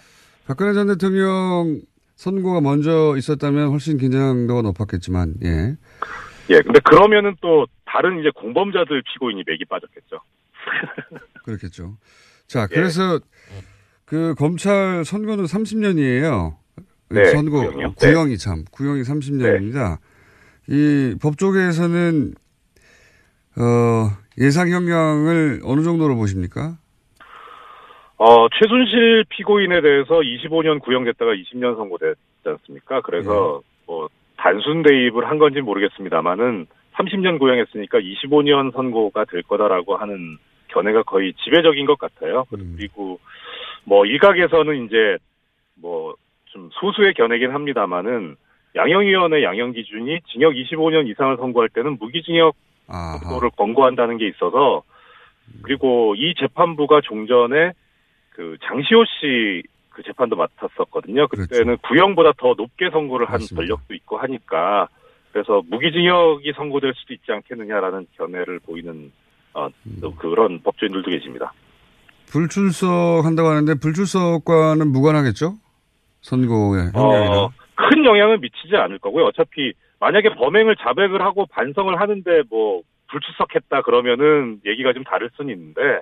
[0.48, 1.82] 박근혜 전 대통령
[2.16, 5.76] 선고가 먼저 있었다면 훨씬 긴장도가 높았겠지만, 예.
[6.50, 10.20] 예, 근데 그러면은 또 다른 이제 공범자들 피고인이 맥이 빠졌겠죠.
[11.44, 11.98] 그렇겠죠.
[12.48, 12.74] 자, 예.
[12.76, 13.20] 그래서
[14.06, 16.56] 그 검찰 선고는 30년이에요.
[17.10, 17.94] 네, 구형이요?
[17.94, 19.98] 구형이 참 구형이 30년입니다.
[20.70, 22.34] 이 법조계에서는
[23.58, 26.78] 어, 예상 형량을 어느 정도로 보십니까?
[28.18, 33.02] 어, 최순실 피고인에 대해서 25년 구형됐다가 20년 선고됐지 않습니까?
[33.02, 40.38] 그래서 뭐 단순 대입을 한 건지 모르겠습니다만은 30년 구형했으니까 25년 선고가 될 거다라고 하는
[40.70, 42.46] 견해가 거의 지배적인 것 같아요.
[42.54, 42.76] 음.
[42.78, 43.20] 그리고
[43.84, 45.18] 뭐 일각에서는 이제
[45.76, 46.16] 뭐
[46.56, 48.38] 좀 소수의 견해긴 합니다만은
[48.76, 52.56] 양형위원회 양형 기준이 징역 25년 이상을 선고할 때는 무기징역
[52.88, 53.18] 아하.
[53.20, 54.84] 선고를 권고한다는 게 있어서
[55.62, 57.74] 그리고 이 재판부가 종전에
[58.32, 59.64] 그 장시호 씨
[59.96, 61.28] 그 재판도 맡았었거든요.
[61.30, 63.56] 그때는 구형보다 더 높게 선고를 한 그렇죠.
[63.56, 63.62] 맞습니다.
[63.62, 64.90] 전력도 있고 하니까
[65.32, 69.12] 그래서 무기징역이 선고될 수도 있지 않겠느냐라는 견해를 보이는
[69.54, 69.98] 어, 음.
[70.02, 71.54] 또 그런 법조인들도 계십니다.
[72.28, 75.56] 불출석 한다고 하는데 불출석과는 무관하겠죠?
[76.22, 77.40] 선고의 형량이나.
[77.40, 79.26] 어, 큰 영향은 미치지 않을 거고요.
[79.26, 86.00] 어차피 만약에 범행을 자백을 하고 반성을 하는데 뭐 불출석했다 그러면은 얘기가 좀 다를 수는 있는데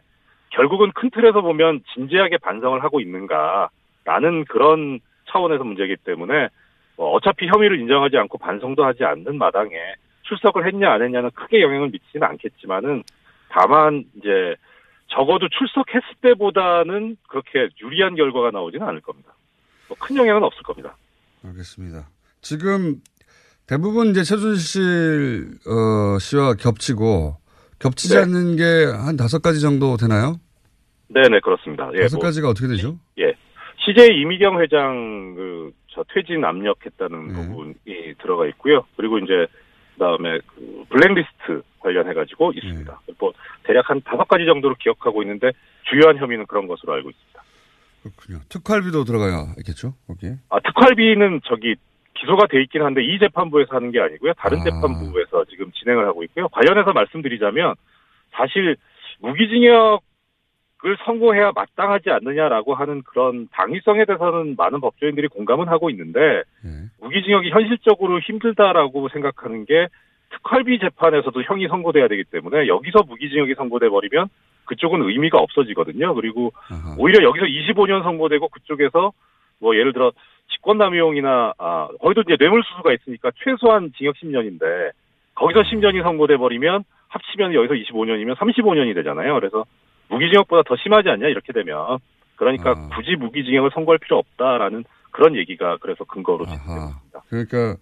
[0.50, 6.50] 결국은 큰 틀에서 보면 진지하게 반성을 하고 있는가라는 그런 차원에서 문제이기 때문에
[6.96, 9.76] 뭐 어차피 혐의를 인정하지 않고 반성도 하지 않는 마당에
[10.24, 13.04] 출석을 했냐 안 했냐는 크게 영향을 미치지는 않겠지만은
[13.50, 14.56] 다만 이제
[15.08, 19.34] 적어도 출석했을 때보다는 그렇게 유리한 결과가 나오지는 않을 겁니다.
[19.88, 20.96] 뭐 큰 영향은 없을 겁니다.
[21.44, 22.08] 알겠습니다.
[22.42, 22.96] 지금
[23.68, 27.38] 대부분 이제 최순실 어, 씨와 겹치고
[27.80, 28.22] 겹치지 네.
[28.22, 30.40] 않는 게 한 다섯 가지 정도 되나요?
[31.10, 31.90] 네네 그렇습니다.
[31.94, 32.98] 예, 다섯 뭐, 가지가 어떻게 되죠?
[33.20, 33.34] 예.
[33.86, 37.34] CJ 이미경 회장 그 저 퇴진 압력했다는 네.
[37.34, 37.76] 부분이
[38.22, 38.84] 들어가 있고요.
[38.98, 39.46] 그리고 이제
[39.94, 43.02] 그다음에 그 블랙리스트 관련해 가지고 있습니다.
[43.08, 43.14] 네.
[43.20, 43.32] 뭐
[43.64, 45.52] 대략 한 다섯 가지 정도로 기억하고 있는데
[45.90, 47.44] 주요한 혐의는 그런 것으로 알고 있습니다.
[48.02, 48.40] 그렇군요.
[48.50, 49.94] 특활비도 들어가야 있겠죠?
[50.08, 50.38] 거기에.
[50.50, 51.76] 아 특활비는 저기
[52.16, 54.34] 기소가 돼 있긴 한데 이 재판부에서 하는 게 아니고요.
[54.38, 54.64] 다른 아.
[54.64, 56.48] 재판부에서 지금 진행을 하고 있고요.
[56.50, 57.76] 관련해서 말씀드리자면
[58.32, 58.76] 사실
[59.20, 60.00] 무기징역을
[61.06, 66.70] 선고해야 마땅하지 않느냐라고 하는 그런 당위성에 대해서는 많은 법조인들이 공감은 하고 있는데 예.
[67.00, 69.88] 무기징역이 현실적으로 힘들다라고 생각하는 게
[70.32, 74.28] 특활비 재판에서도 형이 선고돼야 되기 때문에 여기서 무기징역이 선고돼 버리면
[74.66, 76.14] 그쪽은 의미가 없어지거든요.
[76.16, 76.96] 그리고 아하.
[76.98, 79.12] 오히려 여기서 25년 선고되고 그쪽에서
[79.60, 80.12] 뭐 예를 들어
[80.52, 84.92] 직권남용이나 아 거기도 이제 뇌물수수가 있으니까 최소한 징역 10년인데
[85.36, 89.36] 거기서 10년이 선고돼 버리면 합치면 여기서 25년이면 35년이 되잖아요.
[89.36, 89.66] 그래서
[90.10, 92.00] 무기징역보다 더 심하지 않냐 이렇게 되면
[92.36, 92.90] 그러니까 아.
[92.96, 96.58] 굳이 무기징역을 선고할 필요 없다라는 그런 얘기가 그래서 근거로 아하.
[96.58, 97.24] 제기됩니다.
[97.30, 97.76] 그러니까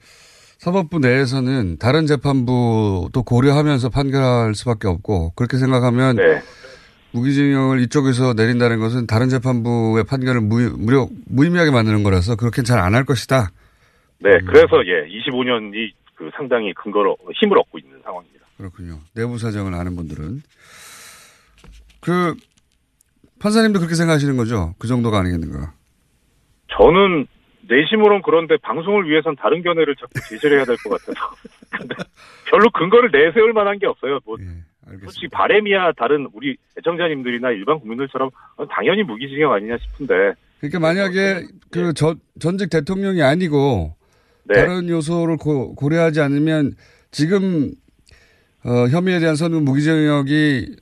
[0.59, 6.39] 사법부 내에서는 다른 재판부도 고려하면서 판결할 수밖에 없고 그렇게 생각하면 네.
[7.13, 12.93] 무기징역을 이쪽에서 내린다는 것은 다른 재판부의 판결을 무, 무력 무의미하게 만드는 거라서 그렇게 잘 안
[12.95, 13.49] 할 것이다.
[14.19, 18.45] 네, 그래서 예, 25년이 그 상당히 근거로 힘을 얻고 있는 상황입니다.
[18.57, 18.99] 그렇군요.
[19.15, 20.41] 내부 사정을 아는 분들은
[21.99, 22.35] 그
[23.39, 24.73] 판사님도 그렇게 생각하시는 거죠?
[24.77, 25.73] 그 정도가 아니겠는가?
[26.77, 27.25] 저는
[27.67, 31.35] 내심으로는 그런데 방송을 위해선 다른 견해를 자꾸 제시를 해야 될 것 같아서.
[31.71, 31.95] 근데
[32.49, 34.19] 별로 근거를 내세울 만한 게 없어요.
[34.25, 34.37] 뭐
[34.99, 38.29] 솔직히 바램이야 다른 우리 애청자님들이나 일반 국민들처럼
[38.69, 40.33] 당연히 무기징역 아니냐 싶은데.
[40.59, 43.95] 그러니까 만약에 그 저, 전직 대통령이 아니고
[44.45, 44.55] 네.
[44.55, 46.73] 다른 요소를 고, 고려하지 않으면
[47.11, 47.71] 지금
[48.63, 50.75] 어, 혐의에 대한 선고 무기징역이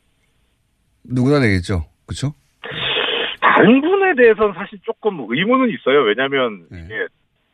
[1.05, 1.85] 누구나 되겠죠.
[2.05, 2.33] 그렇죠?
[3.41, 6.03] 다른 분에 대해서는 사실 조금 의문은 있어요.
[6.03, 7.07] 왜냐하면 이게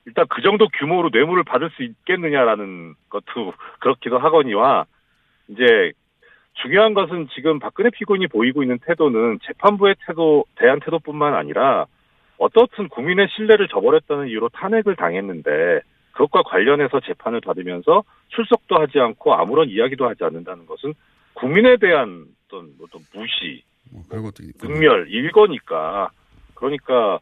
[0.06, 4.86] 일단 그 정도 규모로 뇌물을 받을 수 있겠느냐라는 것도 그렇기도 하거니와
[5.48, 5.92] 이제
[6.62, 11.86] 중요한 것은 지금 박근혜 피고인이 보이고 있는 태도는 재판부의 태도 대한 태도뿐만 아니라
[12.38, 19.70] 어떻든 국민의 신뢰를 저버렸다는 이유로 탄핵을 당했는데 그것과 관련해서 재판을 받으면서 출석도 하지 않고 아무런
[19.70, 20.94] 이야기도 하지 않는다는 것은
[21.34, 23.64] 국민에 대한 어떤 어떤 무시.
[24.74, 26.10] 능멸, 일거니까
[26.54, 27.20] 그러니까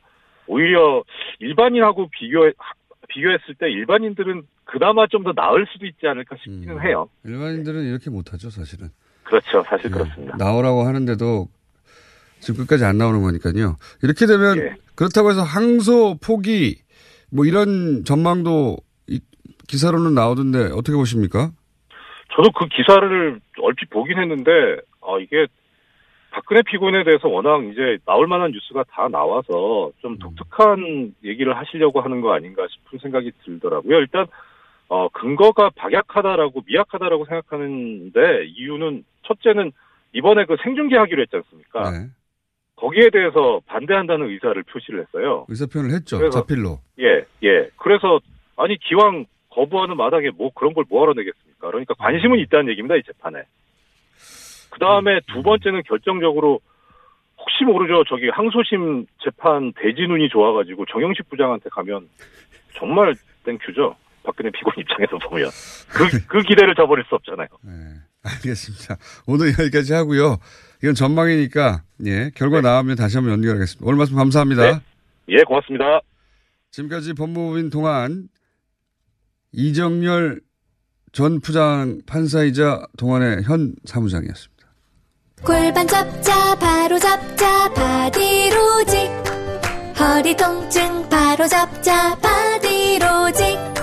[0.48, 1.04] 오히려
[1.39, 2.52] 일반인하고 비교
[3.10, 7.10] 비교했을 때 일반인들은 그나마 좀 더 나을 수도 있지 않을까 싶기는 해요.
[7.26, 8.89] 일반인들은 이렇게 못하죠, 사실은.
[9.23, 9.97] 그렇죠, 사실 네.
[9.97, 10.36] 그렇습니다.
[10.38, 11.47] 나오라고 하는데도
[12.39, 13.77] 지금 끝까지 안 나오는 거니까요.
[14.01, 14.75] 이렇게 되면 예.
[14.95, 16.77] 그렇다고 해서 항소 포기
[17.31, 19.21] 뭐 이런 전망도 이-
[19.67, 21.51] 기사로는 나오던데 어떻게 보십니까?
[22.36, 24.51] 저도 그 기사를 얼핏 보긴 했는데
[25.01, 25.47] 아 이게
[26.31, 32.21] 박근혜 피고인에 대해서 워낙 이제 나올 만한 뉴스가 다 나와서 좀 독특한 얘기를 하시려고 하는
[32.21, 33.97] 거 아닌가 싶은 생각이 들더라고요.
[33.99, 34.25] 일단
[34.93, 39.71] 어 근거가 박약하다라고 미약하다라고 생각하는데 이유는 첫째는
[40.13, 41.89] 이번에 그 생중계 하기로 했지 않습니까?
[41.89, 42.08] 네.
[42.75, 45.47] 거기에 대해서 반대한다는 의사를 표시를 했어요.
[45.49, 46.19] 의사 표현을 했죠.
[46.19, 46.77] 그래서- 자필로.
[46.99, 47.69] 예, 예.
[47.77, 48.19] 그래서
[48.56, 51.67] 아니 기왕 거부하는 마당에 뭐 그런 걸 뭐하러 내겠습니까?
[51.71, 53.39] 그러니까 관심은 있다는 얘기입니다 이 재판에.
[54.69, 56.60] 그 다음에 두 번째는 결정적으로
[57.39, 62.08] 혹시 모르죠 저기 항소심 재판 대진운이 좋아가지고 정형식 부장한테 가면
[62.75, 65.49] 정말 땡큐죠 박근혜 피고인 입장에서 보면
[65.89, 67.47] 그, 그 기대를 저버릴 수 없잖아요.
[68.23, 68.97] 알겠습니다.
[69.27, 70.38] 오늘 여기까지 하고요.
[70.81, 73.86] 이건 전망이니까 예 결과 나오면 다시 한번 연결하겠습니다.
[73.86, 74.71] 오늘 말씀 감사합니다.
[74.71, 74.79] 네.
[75.29, 76.01] 예, 고맙습니다.
[76.71, 78.27] 지금까지 법무법인 동안
[79.51, 80.41] 이정렬
[81.12, 84.67] 전 부장 판사이자 동안의 현 사무장이었습니다.
[85.43, 89.12] 골반 잡자 바로 잡자 바디로직
[89.99, 93.83] 허리 통증 바로 잡자 바디로직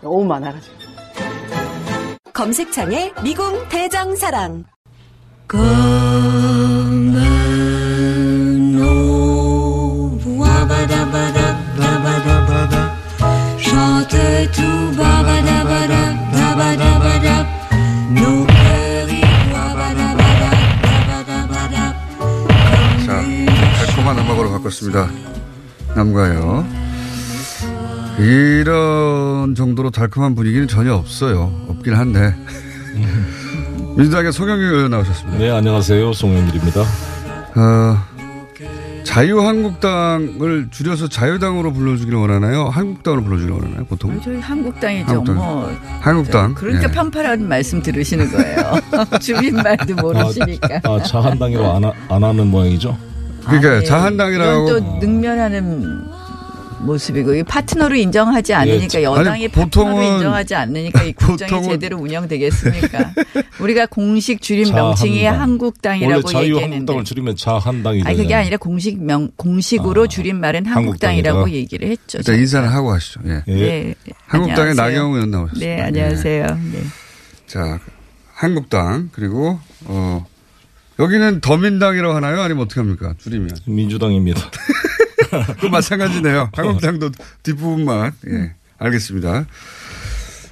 [0.00, 0.76] 너무 많아가지고.
[2.32, 4.64] 검색창에 미궁 대장사랑.
[23.06, 23.22] 자,
[23.78, 25.08] 달콤한 음악으로 바꿨습니다.
[25.96, 26.87] 남과요.
[28.18, 31.52] 이런 정도로 달콤한 분위기는 전혀 없어요.
[31.68, 32.34] 없긴 한데.
[33.96, 35.38] 민주당의 송영길 의원 나오셨습니다.
[35.38, 36.12] 네, 안녕하세요.
[36.12, 36.80] 송영길입니다.
[36.80, 37.98] 어,
[39.04, 42.68] 자유한국당을 줄여서 자유당으로 불러주기를 원하나요?
[42.68, 43.84] 한국당으로 불러주기를 원하나요?
[43.86, 44.20] 보통?
[44.20, 45.08] 저희 한국당이죠.
[45.10, 45.36] 한국당.
[45.36, 45.72] 뭐.
[46.00, 46.54] 한국당.
[46.54, 46.92] 그러니까 예.
[46.92, 48.72] 편파라는 말씀 들으시는 거예요.
[49.20, 50.80] 주민 말도 모르시니까.
[50.84, 52.96] 아, 자한당이라고 안, 하, 안 하는 모양이죠?
[53.46, 53.84] 그러니까 아, 네.
[53.84, 56.04] 자한당이라고 또 능멸하는
[56.80, 59.04] 모습이고 이 파트너로 인정하지 않으니까 예.
[59.04, 63.12] 여당이 아니, 파트너로 인정하지 않으니까 이 국정이 보통은- 제대로 운영되겠습니까?
[63.60, 65.42] 우리가 공식 줄임 명칭이 자한당.
[65.42, 68.08] 한국당이라고 원래 얘기했는데 자유한국당을 줄이면 자한당이잖아요.
[68.10, 71.58] 아니 그게 아니라 공식 명 공식으로 줄임 말은 한국당이라고 한국당이다.
[71.58, 72.18] 얘기를 했죠.
[72.18, 73.20] 일단 인사를 하고 하시죠.
[73.26, 73.42] 예.
[73.46, 73.94] 네.
[74.26, 74.74] 한국당의.
[74.74, 75.66] 나경원 의원 나오셨습니다.
[75.76, 76.46] 네, 안녕하세요.
[76.72, 76.82] 네.
[77.46, 77.78] 자,
[78.34, 80.24] 한국당 그리고 어
[81.00, 82.40] 여기는 더민당이라고 하나요?
[82.42, 83.14] 아니면 어떻게 합니까?
[83.18, 84.40] 줄이면 민주당입니다.
[85.60, 86.50] 그 마찬가지네요.
[86.54, 87.10] 한국당도
[87.42, 88.12] 뒷부분만.
[88.28, 89.46] 예, 알겠습니다.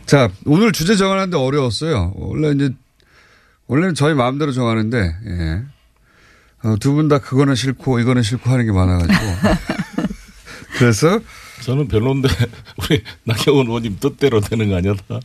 [0.06, 2.12] 자, 오늘 주제 정하는데 어려웠어요.
[2.16, 2.70] 원래 이제
[3.66, 5.62] 원래는 저희 마음대로 정하는데 예.
[6.62, 9.14] 어, 두분 다 그거는 싫고 이거는 싫고 하는 게 많아가지고
[10.78, 11.20] 그래서
[11.62, 12.28] 저는 별론데
[12.78, 14.94] 우리 나경원 의원님 뜻대로 되는 거 아니야?
[15.08, 15.20] 다?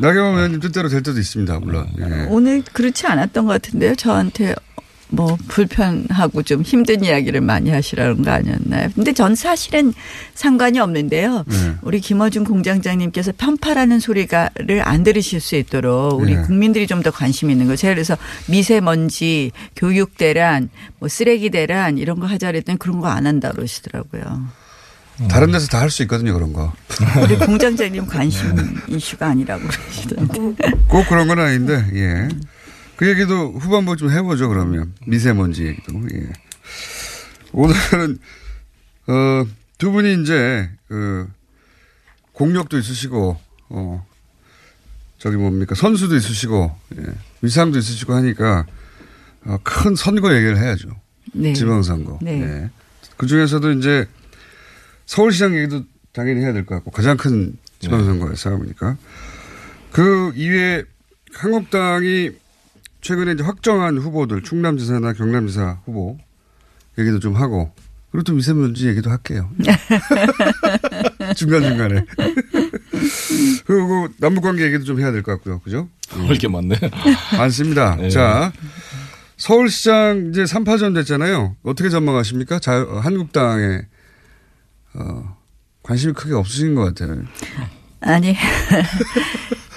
[0.00, 1.58] 나경원 의원님 뜻대로 될 때도 있습니다.
[1.60, 1.88] 물론.
[1.98, 2.26] 예.
[2.30, 3.94] 오늘 그렇지 않았던 것 같은데요.
[3.96, 4.54] 저한테
[5.14, 8.88] 뭐 불편하고 좀 힘든 이야기를 많이 하시라는 거 아니었나요?
[8.94, 9.92] 근데 전 사실은
[10.34, 11.44] 상관이 없는데요.
[11.46, 11.72] 네.
[11.82, 16.42] 우리 김어준 공장장님께서 편파라는 소리가를 안 들으실 수 있도록 우리 네.
[16.42, 17.74] 국민들이 좀 더 관심 있는 거.
[17.76, 20.70] 제가 그래서 미세먼지, 교육 대란,
[21.00, 24.46] 뭐 쓰레기 대란 이런 거 하자 그랬더니 그런 거 안 한다 그러시더라고요.
[25.28, 26.32] 다른 데서 다 할 수 있거든요.
[26.32, 26.72] 그런 거.
[27.22, 28.56] 우리 공장장님 관심
[28.88, 30.72] 이슈가 아니라고 그러시던데.
[30.88, 32.28] 꼭 그런 건 아닌데, 예.
[33.02, 34.94] 그 얘기도 후반부 좀 해보죠, 그러면.
[35.08, 36.32] 미세먼지 얘기도, 예.
[37.50, 38.18] 오늘은,
[39.08, 39.44] 어,
[39.76, 41.28] 두 분이 이제, 그,
[42.30, 44.06] 공력도 있으시고, 어,
[45.18, 47.02] 저기 뭡니까, 선수도 있으시고, 예.
[47.40, 48.66] 위상도 있으시고 하니까,
[49.46, 50.88] 어, 큰 선거 얘기를 해야죠.
[51.32, 51.54] 네.
[51.54, 52.20] 지방선거.
[52.22, 52.40] 네.
[52.40, 52.70] 예.
[53.16, 54.06] 그 중에서도 이제,
[55.06, 58.96] 서울시장 얘기도 당연히 해야 될 것 같고, 가장 큰 지방선거의 싸움이니까.
[59.90, 60.84] 그 이외에
[61.34, 62.40] 한국당이
[63.02, 66.18] 최근에 이제 확정한 후보들, 충남지사나 경남지사 후보
[66.98, 67.72] 얘기도 좀 하고,
[68.10, 69.50] 그리고 또 미세먼지 얘기도 할게요.
[71.36, 72.04] 중간중간에.
[73.66, 75.58] 그리고 남북관계 얘기도 좀 해야 될 것 같고요.
[75.60, 75.88] 그죠?
[76.10, 76.78] 할게 많네.
[77.36, 77.96] 많습니다.
[78.00, 78.08] 네.
[78.10, 78.52] 자,
[79.36, 81.56] 서울시장 이제 3파전 됐잖아요.
[81.64, 82.58] 어떻게 전망하십니까?
[82.60, 83.80] 자, 한국당에,
[84.94, 85.36] 어,
[85.82, 87.22] 관심이 크게 없으신 것 같아요.
[88.00, 88.36] 아니.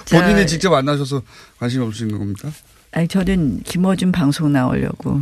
[0.05, 1.23] 저- 본인이 직접 만나셔서
[1.57, 2.51] 관심 없으신 겁니까?
[2.95, 5.19] 아니, 저는 김어준 방송 나오려고.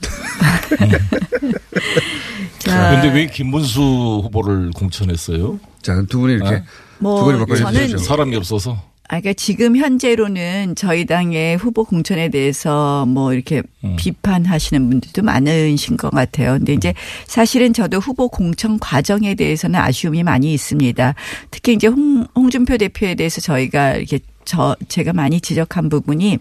[2.58, 3.80] 자, 근데 왜 김문수
[4.24, 5.60] 후보를 공천했어요?
[5.82, 6.62] 자, 두 분이 이렇게
[6.98, 7.98] 뭐두 분이 바꿔 저는- 주시죠.
[7.98, 8.72] 사람이 없어서.
[9.08, 13.62] 아, 그러니까 지금 현재로는 저희 당의 후보 공천에 대해서 뭐 이렇게
[13.98, 16.52] 비판하시는 분들도 많으신 것 같아요.
[16.52, 16.94] 근데 이제
[17.26, 21.14] 사실은 저도 후보 공천 과정에 대해서는 아쉬움이 많이 있습니다.
[21.50, 26.38] 특히 이제 홍, 홍준표 대표에 대해서 저희가 이렇게 저 제가 많이 지적한 부분이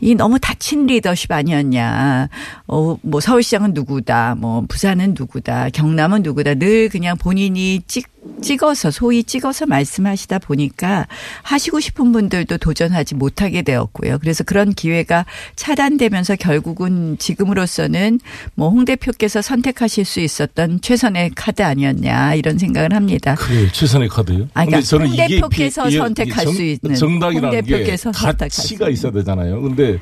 [0.00, 2.28] 이 너무 다친 리더십 아니었냐.
[2.66, 4.36] 어, 뭐 서울시장은 누구다.
[4.36, 5.70] 뭐 부산은 누구다.
[5.70, 6.54] 경남은 누구다.
[6.54, 11.06] 늘 그냥 본인이 찍 찍어서 소위 찍어서 말씀하시다 보니까
[11.42, 14.18] 하시고 싶은 분들도 도전하지 못하게 되었고요.
[14.18, 15.24] 그래서 그런 기회가
[15.56, 18.20] 차단되면서 결국은 지금으로서는
[18.54, 23.34] 뭐 홍 대표께서 선택하실 수 있었던 최선의 카드 아니었냐 이런 생각을 합니다.
[23.36, 24.48] 그래 최선의 카드요.
[24.54, 29.12] 아, 그러니까 저는 홍 대표께서 비- 이게 선택할 정- 수 있는 정당이라는 게 가치가 있어야
[29.12, 29.60] 되잖아요.
[29.62, 29.98] 근데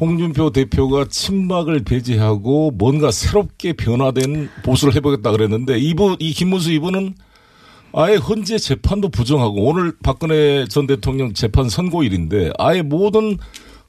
[0.00, 7.14] 홍준표 대표가 친박을 배제하고 뭔가 새롭게 변화된 보수를 해보겠다 그랬는데 이분 이 김문수 이분은
[7.96, 13.38] 아예 헌재 재판도 부정하고 오늘 박근혜 전 대통령 재판 선고일인데 아예 모든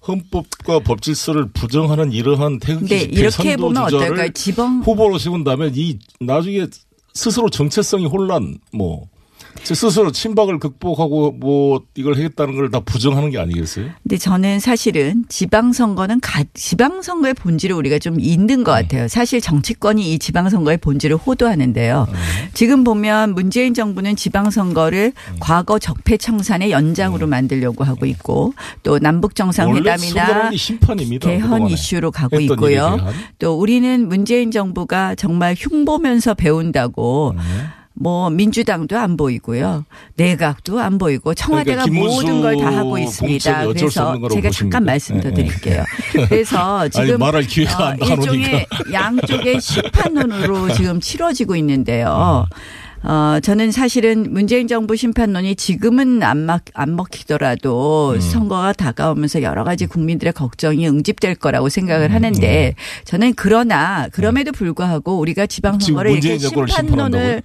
[0.07, 4.31] 헌법과 법질서를 부정하는 이러한 태극기 네, 이렇게 보면 어떨까요?
[4.33, 6.67] 지방 후보로 세운다면 이 나중에
[7.13, 9.14] 스스로 정체성이 혼란 뭐제
[9.73, 13.87] 스스로 친박을 극복하고 뭐 이걸 하겠다는 걸 다 부정하는 게 아니겠어요?
[14.03, 19.07] 근데 저는 사실은 지방선거는 가, 지방선거의 본질을 우리가 좀 잊는 것 같아요.
[19.07, 22.07] 사실 정치권이 이 지방선거의 본질을 호도하는데요.
[22.53, 28.53] 지금 보면 문재인 정부는 지방선거를 과거 적폐청산의 연장으로 만들려고 하고 있고
[28.83, 31.29] 또 남북 원래 정상회담이나 선거라는 심판입니다.
[31.29, 31.67] 개헌.
[31.69, 32.97] 이슈로 가고 있고요.
[33.39, 37.41] 또 우리는 문재인 정부가 정말 흉보면서 배운다고 네.
[37.97, 39.85] 뭐 민주당도 안 보이고요.
[40.15, 43.67] 내각도 안 보이고 청와대가 그러니까 모든 걸 다 하고 있습니다.
[43.67, 44.49] 그래서 제가?
[44.49, 45.83] 잠깐 말씀 더 네, 드릴게요.
[46.15, 46.27] 네.
[46.29, 48.67] 그래서 아니, 지금 기회가 안 일종의.
[48.91, 52.45] 양쪽의 심판론으로 지금 치러지고 있는데요.
[53.07, 58.19] 어, 저는 사실은 문재인 정부 심판론이 지금은 안, 막, 안 먹히더라도 음.
[58.19, 61.69] 선거가 다가오면서 여러 가지 국민들의 걱정이 응집될 거라고 음.
[61.69, 62.73] 생각을 하는데
[63.03, 67.43] 저는 그러나 그럼에도 불구하고 우리가 지방선거를 이렇게 심판론을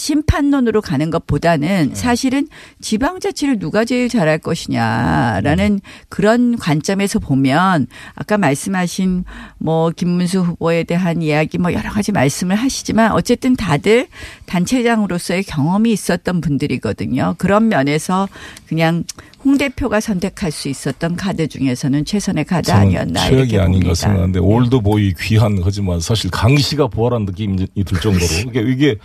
[0.00, 1.10] 심판론으로 가는 네.
[1.10, 2.48] 것보다는 사실은
[2.80, 5.80] 지방자치를 누가 제일 잘할 것이냐라는 네.
[6.08, 9.24] 그런 관점에서 보면 아까 말씀하신
[9.58, 14.06] 뭐 김문수 후보에 대한 이야기 뭐 여러 가지 말씀을 하시지만 어쨌든 다들
[14.46, 17.34] 단체장으로서의 경험이 있었던 분들이거든요.
[17.36, 18.26] 그런 면에서
[18.68, 19.04] 그냥
[19.44, 23.94] 홍 대표가 선택할 수 있었던 카드 중에서는 최선의 카드 아니었나 최악이 아닌가.
[23.94, 28.96] 생각하는데 올드보이 귀한 하지만 사실 강시가 부활한 느낌이 들 정도로 이게, 이게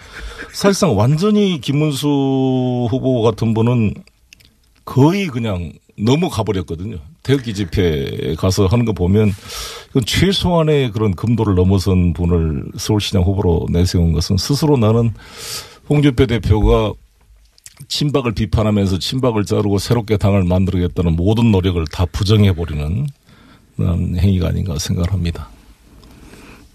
[0.54, 2.08] 사실상 완전히 김문수
[2.90, 3.94] 후보 같은 분은
[4.84, 6.98] 거의 그냥 너무 가버렸거든요.
[7.24, 9.32] 태극기 집회에 가서 하는 거 보면
[10.06, 15.14] 최소한의 그런 금도를 넘어선 분을 서울시장 후보로 내세운 것은 스스로 나는
[15.90, 16.94] 홍준표 대표가
[17.88, 23.08] 친박을 비판하면서 친박을 자르고 새롭게 당을 만들겠다는 모든 노력을 다 부정해버리는
[23.76, 25.50] 그런 행위가 아닌가 생각을 합니다.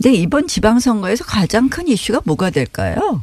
[0.02, 3.22] 근데 이번 지방선거에서 가장 큰 이슈가 뭐가 될까요?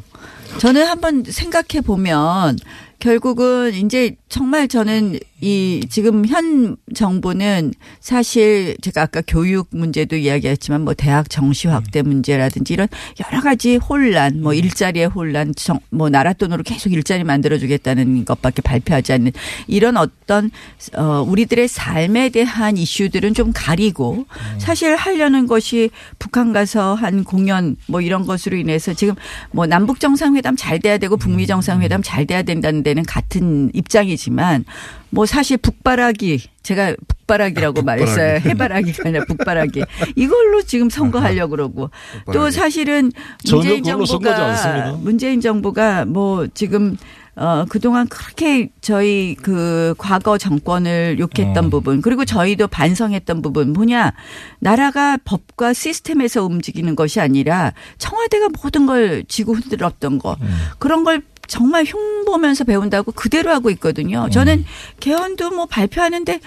[0.60, 2.58] 저는 한번 생각해 보면
[3.00, 10.94] 결국은 이제 정말 저는 이 지금 현 정부는 사실 제가 아까 교육 문제도 이야기했지만 뭐
[10.96, 12.88] 대학 정시 확대 문제라든지 이런
[13.24, 18.62] 여러 가지 혼란 뭐 일자리의 혼란 정, 뭐 나라 돈으로 계속 일자리 만들어 주겠다는 것밖에
[18.64, 19.32] 발표하지 않는
[19.68, 20.52] 이런 어떤
[20.96, 24.26] 어 우리들의 삶에 대한 이슈들은 좀 가리고
[24.58, 29.14] 사실 하려는 것이 북한 가서 한 공연 뭐 이런 것으로 인해서 지금
[29.52, 34.66] 뭐 남북 정상회담 잘 돼야 되고 북미 정상회담 잘 돼야 된다는 데는 같은 입장이 지만
[35.10, 38.40] 뭐 사실 북바라기 제가 북바라기라고 말했어요.
[38.42, 39.84] 해바라기가 아니라 북바라기.
[40.16, 41.90] 이걸로 지금 선거하려고 그러고
[42.26, 42.52] 또 북바라기.
[42.52, 43.12] 사실은
[43.46, 43.84] 전혀 문재인.
[43.84, 46.98] 정부가 문재인 정부가 뭐 지금
[47.40, 51.70] 어, 그동안 그렇게 저희 그 과거 정권을 욕했던 음.
[51.70, 54.14] 부분, 그리고 저희도 반성했던 부분 뭐냐.
[54.60, 60.36] 나라가 법과 시스템에서 움직이는 것이 아니라 청와대가 모든 걸 지고 흔들었던 거.
[60.42, 60.58] 음.
[60.80, 64.30] 그런 걸 정말 흉 보면서 배운다고 그대로 하고 있거든요.
[64.30, 64.66] 저는
[65.00, 66.40] 개헌도 뭐 발표하는데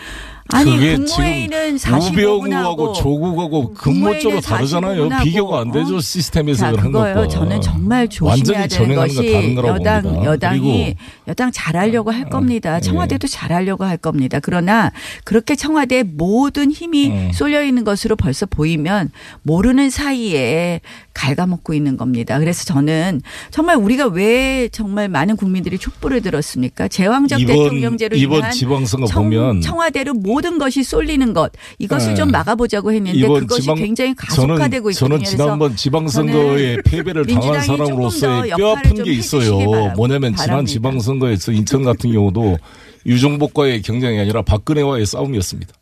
[0.52, 0.76] 아니 음.
[0.78, 5.08] 그게 국무회의는 지금 45분 우병우하고 하고 조국하고 근본적으로 다르잖아요.
[5.08, 5.96] 45분 하고, 비교가 안 되죠.
[5.96, 6.00] 어?
[6.00, 7.14] 시스템에서 그거요.
[7.14, 7.28] 것과.
[7.28, 9.32] 저는 정말 조심해야 되는 것이
[9.64, 10.24] 여당 봅니다.
[10.24, 10.94] 여당이
[11.28, 12.76] 여당 잘하려고 할 겁니다.
[12.76, 12.80] 예.
[12.80, 14.40] 청와대도 잘하려고 할 겁니다.
[14.40, 14.90] 그러나
[15.24, 17.30] 그렇게 청와대에 모든 힘이 음.
[17.32, 19.10] 쏠려 있는 것으로 벌써 보이면
[19.42, 20.80] 모르는 사이에
[21.14, 22.38] 갉아먹고 있는 겁니다.
[22.38, 23.20] 그래서 저는
[23.50, 26.88] 정말 우리가 왜 정말 많은 국민들이 촛불을 들었습니까?
[26.88, 32.14] 제왕적 이번- 대통령제로 이번 인한 지방선거 청, 보면 청와대로 모든 것이 쏠리는 것 이것을 네.
[32.14, 35.24] 좀 막아보자고 했는데 그것이 지방- 굉장히 가속화되고 저는, 있거든요.
[35.24, 39.58] 저는 지난번 지방선거에 패배를 당한 사람으로서의 더뼈 역할을 아픈 좀게 있어요.
[39.70, 40.72] 바라- 뭐냐면 지난 바랍니다.
[40.72, 42.58] 지방선거에서 인천 같은 경우도
[43.06, 45.72] 유종복과의 경쟁이 아니라 박근혜와의 싸움이었습니다.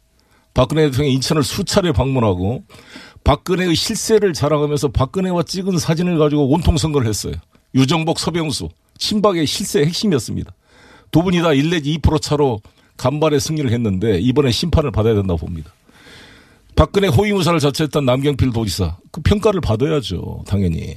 [0.54, 2.64] 박근혜 대통령이 인천을 수차례 방문하고
[3.24, 7.34] 박근혜의 실세를 자랑하면서 박근혜와 찍은 사진을 가지고 온통 선거를 했어요.
[7.74, 10.52] 유정복, 서병수, 친박의 실세 핵심이었습니다.
[11.10, 12.60] 두 분이 다 1 내지 2% 차로
[12.98, 15.72] 간발의 승리를 했는데 이번에 심판을 받아야 된다고 봅니다.
[16.76, 20.96] 박근혜 호위무사를 자처했던 남경필 도지사 그 평가를 받아야죠 당연히.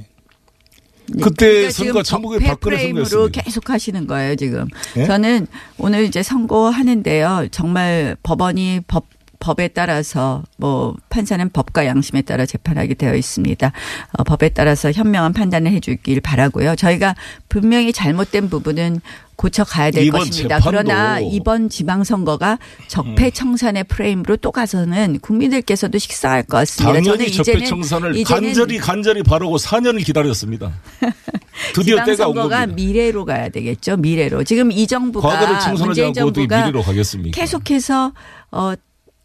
[1.21, 3.29] 그때 그러니까 선거 전국에 박근혜 프레임으로.
[3.29, 4.67] 계속 하시는 거예요 지금.
[4.97, 5.05] 예?
[5.05, 5.47] 저는
[5.77, 7.47] 오늘 이제 선고하는데요.
[7.51, 9.05] 정말 법원이 법
[9.41, 13.71] 법에 따라서 뭐 판사는 법과 양심에 따라 재판하게 되어 있습니다.
[14.13, 16.75] 어, 법에 따라서 현명한 판단을 해주길 바라고요.
[16.75, 17.15] 저희가
[17.49, 19.01] 분명히 잘못된 부분은
[19.35, 20.59] 고쳐 가야 될 것입니다.
[20.59, 27.01] 재판도- 그러나 이번 지방선거가 적폐 청산의 프레임으로 또 가서는 국민들께서도 식상할 것 같습니다.
[27.01, 30.71] 저는 적폐청산을 이제는 간절히 간절히 바르고 4년을 기다렸습니다.
[31.73, 32.67] 드디어 때가 온 겁니다.
[32.67, 33.97] 미래로 가야 되겠죠.
[33.97, 34.43] 미래로.
[34.43, 37.39] 지금 이 정부가 과거를 청산하지 않고 어떻게 미래로 가겠습니까?
[37.41, 38.13] 계속해서
[38.51, 38.73] 어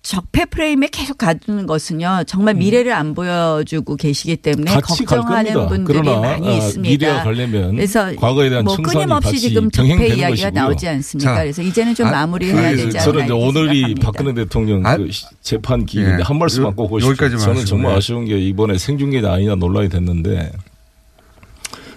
[0.09, 4.81] 적폐 프레임에 계속 가두는 것은요 정말 미래를 안 보여주고 계시기 때문에 음.
[4.81, 5.67] 걱정하는.
[5.67, 6.89] 분들이 그러나 많이 아, 있습니다.
[6.91, 10.51] 미래가 가려면 그래서 과거에 대한 뭐 끊임없이 지금 적폐 이야기가 것이고요.
[10.53, 11.35] 나오지 않습니까?
[11.35, 14.05] 자, 그래서 이제는 좀 아, 마무리해야 그, 되지 않나 저는 이제 오늘이 생각합니다.
[14.07, 16.23] 박근혜 대통령 그 시- 재판 기일인데 예.
[16.23, 17.09] 한 말씀만 꼭 요- 하시죠.
[17.11, 17.97] 여기까지만 저는 정말 예.
[17.97, 20.53] 아쉬운 게 이번에 생중계냐 아니냐 논란이 됐는데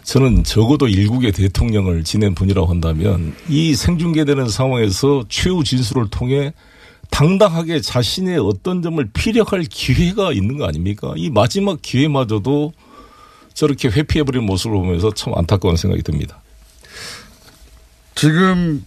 [0.04, 6.54] 저는 적어도 일국의 대통령을 지낸 분이라고 한다면 이 생중계되는 상황에서 최후 진술을 통해
[7.10, 11.14] 당당하게 자신의 어떤 점을 피력할 기회가 있는 거 아닙니까?
[11.18, 12.74] 이 마지막 기회마저도
[13.54, 16.42] 저렇게 회피해버린 모습을 보면서 참 안타까운 생각이 듭니다.
[18.16, 18.86] 지금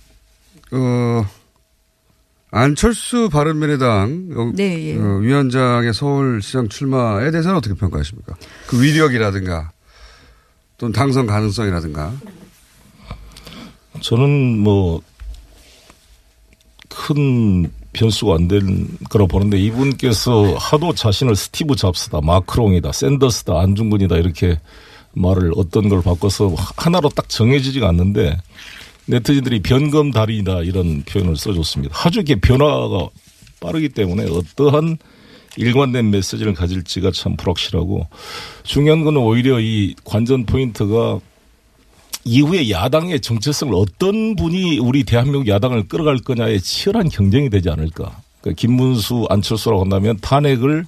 [0.73, 1.27] 어
[2.51, 4.97] 안철수 바른미래당 어, 네, 예.
[4.99, 8.35] 어, 위원장의 서울시장 출마에 대해서는 어떻게 평가하십니까?
[8.67, 9.73] 그 위력이라든가
[10.79, 12.13] 또는 당선 가능성이라든가
[14.01, 15.03] 저는 뭐
[16.93, 24.59] 큰 변수가 안된 거라 보는데 이분께서 하도 자신을 스티브 잡스다, 마크롱이다, 샌더스다, 안중근이다 이렇게
[25.15, 28.39] 말을 어떤 걸 바꿔서 하나로 딱 정해지지가 않는데
[29.07, 31.95] 네티즌들이 변검달이다 이런 표현을 써줬습니다.
[32.05, 33.09] 아주 이렇게 변화가
[33.61, 34.99] 빠르기 때문에 어떠한
[35.57, 38.09] 일관된 메시지를 가질지가 참 불확실하고
[38.63, 41.21] 중요한 건 오히려 이 관전 포인트가
[42.25, 48.21] 이후에 야당의 정체성을 어떤 분이 우리 대한민국 야당을 끌어갈 거냐에 치열한 경쟁이 되지 않을까.
[48.41, 50.87] 그러니까 김문수, 안철수라고 한다면 탄핵을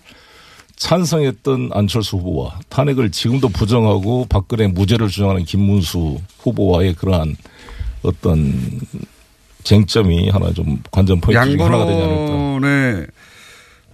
[0.77, 7.37] 찬성했던 안철수 후보와 탄핵을 지금도 부정하고 박근혜 무죄를 주장하는 김문수 후보와의 그러한
[8.03, 8.81] 어떤
[9.63, 12.23] 쟁점이 하나 좀 관전 포인트 중에 하나가 되지 않을까.
[12.23, 13.07] 양보론의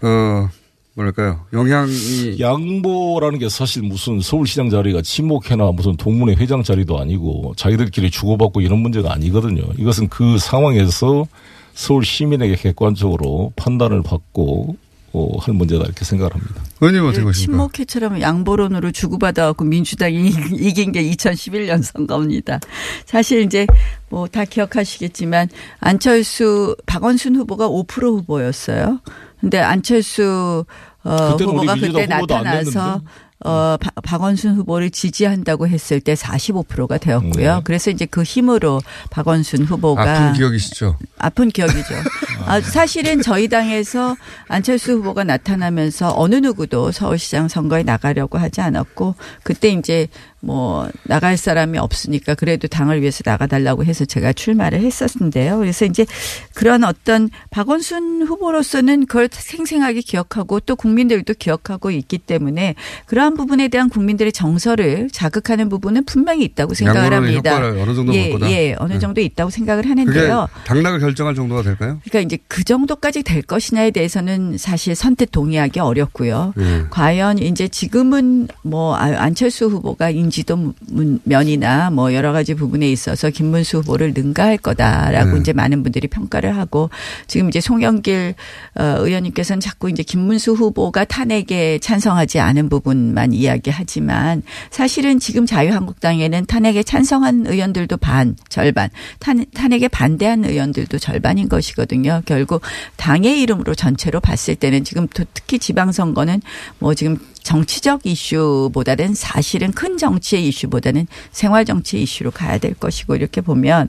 [0.02, 0.48] 어
[0.94, 8.10] 뭐랄까요 영향이 양보라는 게 사실 무슨 서울시장 자리가 친목회나 무슨 동문회 회장 자리도 아니고 자기들끼리
[8.10, 9.62] 주고받고 이런 문제가 아니거든요.
[9.78, 11.26] 이것은 그 상황에서
[11.74, 14.76] 서울 시민에게 객관적으로 판단을 받고
[15.12, 16.62] 어, 할 문제다 이렇게 생각을 합니다.
[16.80, 17.52] 의원님 어떻게 보십니까?
[17.52, 22.60] 친목회처럼 양보론으로 주고받아갖고 민주당이 이긴 게 2011년 선거입니다.
[23.06, 23.66] 사실 이제
[24.08, 25.48] 뭐 다 기억하시겠지만
[25.80, 29.00] 안철수 박원순 후보가 5% 후보였어요.
[29.40, 30.64] 근데 안철수
[31.02, 33.00] 어, 후보가 그때 나타나서.
[33.42, 37.54] 어, 바- 박원순 후보를 지지한다고 했을 때 45%가 되었고요.
[37.54, 37.60] 네.
[37.64, 40.98] 그래서 이제 그 힘으로 박원순 후보가 아픈 기억이시죠?
[41.16, 41.94] 아픈 기억이죠.
[42.44, 44.14] 아, 사실은 저희 당에서
[44.48, 50.08] 안철수 후보가 나타나면서 어느 누구도 서울시장 선거에 나가려고 하지 않았고 그때 이제
[50.40, 55.58] 뭐 나갈 사람이 없으니까 그래도 당을 위해서 나가달라고 해서 제가 출마를 했었는데요.
[55.58, 56.06] 그래서 이제
[56.54, 62.74] 그런 어떤 박원순 후보로서는 그걸 생생하게 기억하고 또 국민들도 기억하고 있기 때문에
[63.06, 67.58] 그러한 부분에 대한 국민들의 정서를 자극하는 부분은 분명히 있다고 생각을 합니다.
[67.58, 68.30] 어느 정도 예?
[68.50, 68.98] 예, 어느 네.
[68.98, 70.48] 정도 있다고 생각을 하는데요.
[70.64, 71.98] 당락을 결정할 정도가 될까요?
[72.04, 76.54] 그러니까 이제 그 정도까지 될 것이냐에 대해서는 사실 선택 동의하기 어렵고요.
[76.58, 76.84] 예.
[76.90, 82.90] 과연 이제 지금은 뭐 아- 안철수 후보가 인 지도 문- 면이나 뭐 여러 가지 부분에
[82.90, 85.40] 있어서 김문수 후보를 능가할 거다라고 네.
[85.40, 86.90] 이제 많은 분들이 평가를 하고
[87.26, 88.34] 지금 이제 송영길
[88.76, 96.82] 어, 의원님께서는 자꾸 이제 김문수 후보가 탄핵에 찬성하지 않은 부분만 이야기하지만 사실은 지금 자유한국당에는 탄핵에
[96.82, 102.22] 찬성한 의원들도 반 절반 탄, 탄핵에 반대한 의원들도 절반인 것이거든요.
[102.24, 102.62] 결국
[102.96, 106.42] 당의 이름으로 전체로 봤을 때는 지금 또 특히 지방선거는
[106.78, 113.40] 뭐 지금 정치적 이슈보다는 사실은 큰 정치의 이슈보다는 생활 정치 이슈로 가야 될 것이고 이렇게
[113.40, 113.88] 보면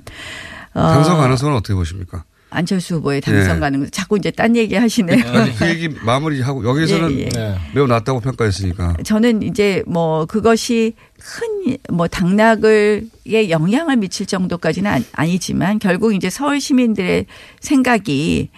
[0.74, 2.24] 어, 당선 가능성은 어떻게 보십니까?
[2.54, 3.60] 안철수 후보의 당선 예.
[3.62, 5.24] 가능성 자꾸 이제 딴 얘기 하시네요.
[5.38, 7.56] 아니, 그 얘기 마무리하고 여기서는 예, 예.
[7.74, 8.98] 매우 낮다고 평가했으니까.
[9.06, 11.52] 저는 이제 뭐 그것이 큰
[11.92, 17.28] 뭐 당락을에 영향을 미칠 정도까지는 아니- 아니지만 결국 이제 서울 시민들의
[17.60, 18.50] 생각이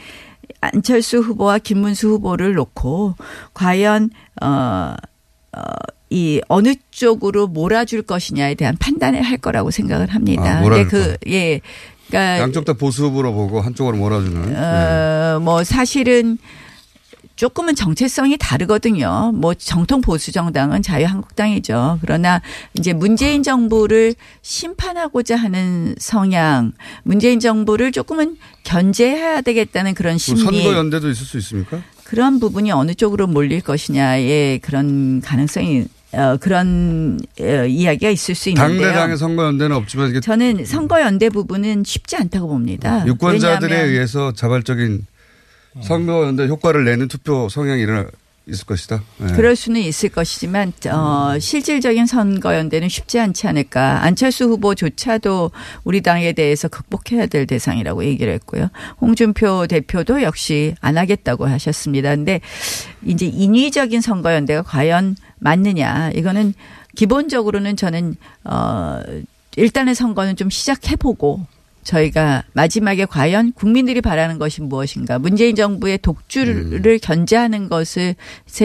[0.62, 3.16] 안철수 후보와 김문수 후보를 놓고
[3.54, 4.10] 과연
[4.42, 4.96] 어,
[5.56, 5.62] 어,
[6.10, 10.60] 이 어느 쪽으로 몰아줄 것이냐에 대한 판단을 할 거라고 생각을 합니다.
[10.60, 11.62] 아, 몰아줄 그 예.
[12.08, 14.54] 그러니까 양쪽 다 보수 후보로 보고 한쪽으로 몰아주는.
[14.54, 14.58] 네.
[14.58, 16.38] 어, 뭐 사실은
[17.36, 19.32] 조금은 정체성이 다르거든요.
[19.34, 22.00] 뭐 정통 보수 정당은 자유한국당이죠.
[22.02, 22.42] 그러나
[22.78, 26.74] 이제 문재인 정부를 심판하고자 하는 성향,
[27.04, 30.42] 문재인 정부를 조금은 견제해야 되겠다는 그런 뭐 심리.
[30.44, 31.82] 선거 연대도 있을 수 있습니까?
[32.04, 38.82] 그런 부분이 어느 쪽으로 몰릴 것이냐의 그런 가능성이 어, 그런 어, 이야기가 있을 수 있는데요.
[38.82, 43.04] 당대당의 선거 연대는 없지만 저는 선거 연대 부분은 쉽지 않다고 봅니다.
[43.08, 45.08] 유권자들에 의해서 자발적인
[45.82, 48.10] 선거 연대 효과를 내는 투표 성향이 일어날
[48.46, 49.02] 있을 것이다.
[49.22, 49.28] 예.
[49.36, 54.04] 그럴 수는 있을 것이지만 어, 실질적인 선거 연대는 쉽지 않지 않을까.
[54.04, 55.52] 안철수 후보조차도
[55.86, 58.70] 우리 당에 대해서 극복해야 될 대상이라고 얘기를 했고요.
[59.00, 62.16] 홍준표 대표도 역시 안 하겠다고 하셨습니다.
[62.16, 62.42] 근데
[63.06, 66.12] 이제 인위적인 선거 연대가 과연 맞느냐.
[66.14, 66.54] 이거는
[66.96, 69.02] 기본적으로는 저는 어
[69.56, 71.46] 일단은 선거는 좀 시작해보고
[71.84, 78.16] 저희가 마지막에 과연 국민들이 바라는 것이 무엇인가 문재인 정부의 독주를 견제하는 것에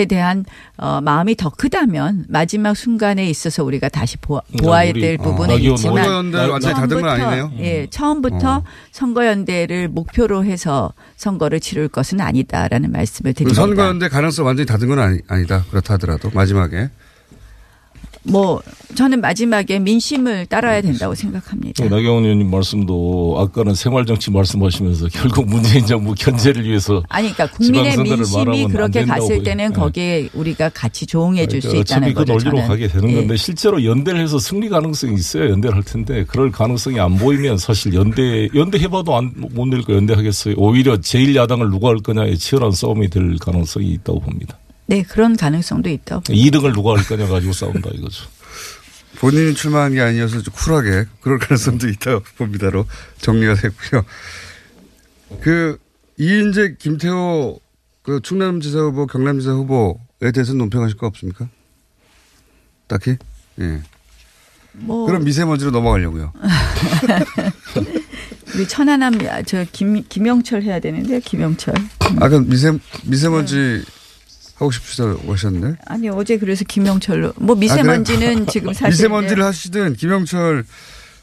[0.08, 0.44] 대한
[0.76, 5.54] 어, 마음이 더 크다면 마지막 순간에 있어서 우리가 다시 보아, 보아야 우리, 될 아, 부분은
[5.54, 7.52] 나기원 있지만 선거연대를 완전히 닫은 건 아니네요.
[7.58, 8.64] 예, 처음부터 어.
[8.92, 13.60] 선거연대를 목표로 해서 선거를 치를 것은 아니다라는 말씀을 그 드립니다.
[13.60, 15.64] 선거연대 가능성 완전히 닫은 건 아니, 아니다.
[15.70, 16.90] 그렇다 하더라도 마지막에.
[18.24, 18.60] 뭐
[18.94, 21.82] 저는 마지막에 민심을 따라야 된다고 생각합니다.
[21.82, 27.96] 네, 나경원 의원님 말씀도 아까는 생활정치 말씀하시면서 결국 문재인 정부 견제를 위해서 아니, 그러니까 국민의
[27.96, 29.42] 민심이 그렇게 갔을 보여요.
[29.42, 29.74] 때는 네.
[29.74, 32.32] 거기에 우리가 같이 조응해 줄수 그러니까 있다는 어차피 그 거죠.
[32.32, 32.68] 논리로 저는.
[32.68, 33.14] 가게 되는 예.
[33.14, 37.94] 건데 실제로 연대를 해서 승리 가능성이 있어야 연대를 할 텐데 그럴 가능성이 안 보이면 사실
[37.94, 40.54] 연대 연대 해봐도 안못 낼거 연대 하겠어요.
[40.58, 44.58] 오히려 제일 야당을 누가 할 거냐에 치열한 싸움이 될 가능성이 있다고 봅니다.
[44.88, 46.22] 네, 그런 가능성도 있다고.
[46.24, 48.26] 2등을 누가 할 거냐 가지고 싸운다 이거죠.
[49.20, 52.86] 본인이 출마한 게 아니어서 좀 쿨하게 그럴 가능성도 있다고 봅니다로
[53.18, 54.04] 정리가 됐고요.
[55.42, 55.78] 그
[56.18, 57.60] 이인재 김태호
[58.02, 61.48] 그 충남지사 후보 경남지사 후보에 대해서는 논평하실 거 없습니까?
[62.86, 63.16] 딱히?
[63.60, 63.82] 예.
[64.72, 66.32] 뭐 그럼 미세먼지로 넘어가려고요.
[68.54, 71.74] 우리 천안함 저 김 김영철 해야 되는데 김영철.
[72.20, 72.72] 아까 미세
[73.04, 73.84] 미세먼지
[74.58, 75.74] 하고 싶으시다고 하셨네.
[75.86, 78.46] 아니 어제 그래서 김영철로 뭐 미세먼지는 아?
[78.50, 80.64] 지금 사실 미세먼지를 하시든 김영철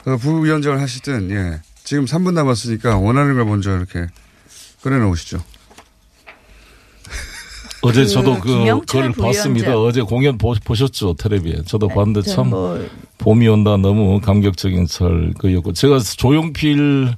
[0.06, 1.60] 어, 부위원장을 하시든 예.
[1.84, 4.08] 지금 3분 남았으니까 원하는 걸 먼저 이렇게
[4.82, 5.44] 꺼내놓으시죠.
[7.82, 8.50] 어제 그 저도 그
[8.88, 9.78] 그걸 봤습니다.
[9.78, 11.64] 어제 공연 보, 보셨죠 텔레비에.
[11.66, 12.84] 저도 봤는데 저참 뭐-
[13.18, 17.14] 봄이 온다 너무 감격적인 설 그였고 제가 조용필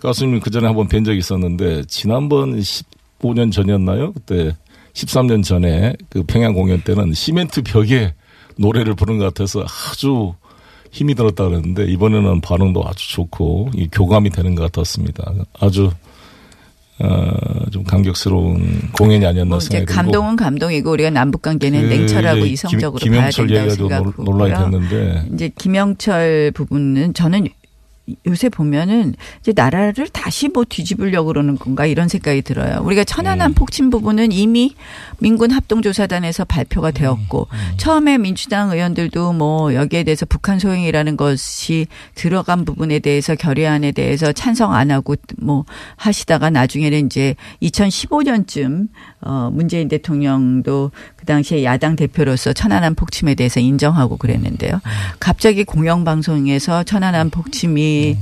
[0.00, 4.12] 가수님 그 전에 한번 뵌 적이 있었는데 지난번 15년 전이었나요?
[4.12, 4.56] 그때
[5.02, 8.14] 13년 전에 그 평양 공연 때는 시멘트 벽에
[8.56, 10.34] 노래를 부른 것 같아서 아주
[10.90, 15.32] 힘이 들었다 그랬는데 이번에는 반응도 아주 좋고 이 교감이 되는 것 같았습니다.
[15.60, 15.90] 아주
[17.00, 17.30] 어,
[17.70, 22.98] 좀 감격스러운 공연이 아니었나 뭐 생각이 들고 감동은 감동이고 우리가 남북 관계는 그 냉철하고 이성적으로
[22.98, 24.12] 김- 봐야 된다고 생각하고요.
[24.16, 27.46] 논- 논란이 됐는데 이제 김영철 부분은 저는
[28.26, 32.80] 요새 보면은 이제 나라를 다시 뭐 뒤집으려고 그러는 건가 이런 생각이 들어요.
[32.82, 34.74] 우리가 천안함 폭침 부분은 이미
[35.18, 42.98] 민군 합동조사단에서 발표가 되었고 처음에 민주당 의원들도 뭐 여기에 대해서 북한 소행이라는 것이 들어간 부분에
[42.98, 45.64] 대해서 결의안에 대해서 찬성 안 하고 뭐
[45.96, 48.88] 하시다가 나중에는 이제 2015년쯤
[49.20, 54.80] 어 문재인 대통령도 그 당시에 야당 대표로서 천안함 폭침에 대해서 인정하고 그랬는데요.
[55.20, 58.16] 갑자기 공영방송에서 천안함 폭침이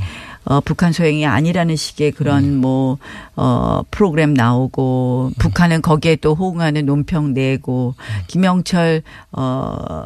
[0.44, 2.98] 어, 북한 소행이 아니라는 식의 그런 뭐,
[3.34, 7.96] 어, 프로그램 나오고, 북한은 거기에 또 호응하는 논평 내고,
[8.28, 9.02] 김영철,
[9.32, 10.04] 어,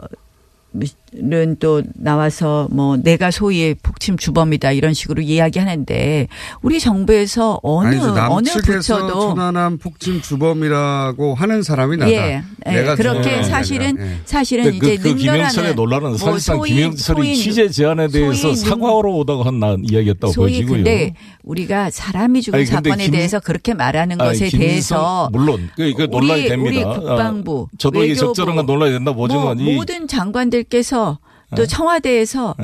[1.12, 6.28] 는또 나와서 뭐 내가 소위의 폭침 주범이다 이런 식으로 이야기하는데
[6.62, 8.14] 우리 정부에서 어느 아니죠.
[8.30, 12.12] 어느 부처도 천안함 폭침 주범이라고 하는 사람이 나다.
[12.12, 12.70] 예, 예.
[12.70, 14.06] 내가 그렇게 사실은 아니라.
[14.06, 14.16] 예.
[14.24, 18.06] 사실은 근데 이제 그, 그 능멸하는 김영철의 논란은 뭐 사실상 소위- 김영철이 소위 취재 제안에
[18.08, 20.76] 대해서 소위 사과하러 오다가 한 나- 이야기였다고 소위 보여지고요.
[20.76, 25.68] 근데 우리가 사람이 죽은 아니, 사건에 김- 대해서 그렇게 말하는 아니, 것에 김성- 대해서 물론
[25.74, 26.88] 그, 그 우리- 논란이 됩니다.
[26.90, 30.99] 우리 국방부, 아, 저도 이게 외교부, 적절한 건 논란이 된다 보지만 뭐이 모든 장관들께서
[31.56, 31.66] 또 네.
[31.66, 32.54] 청와대에서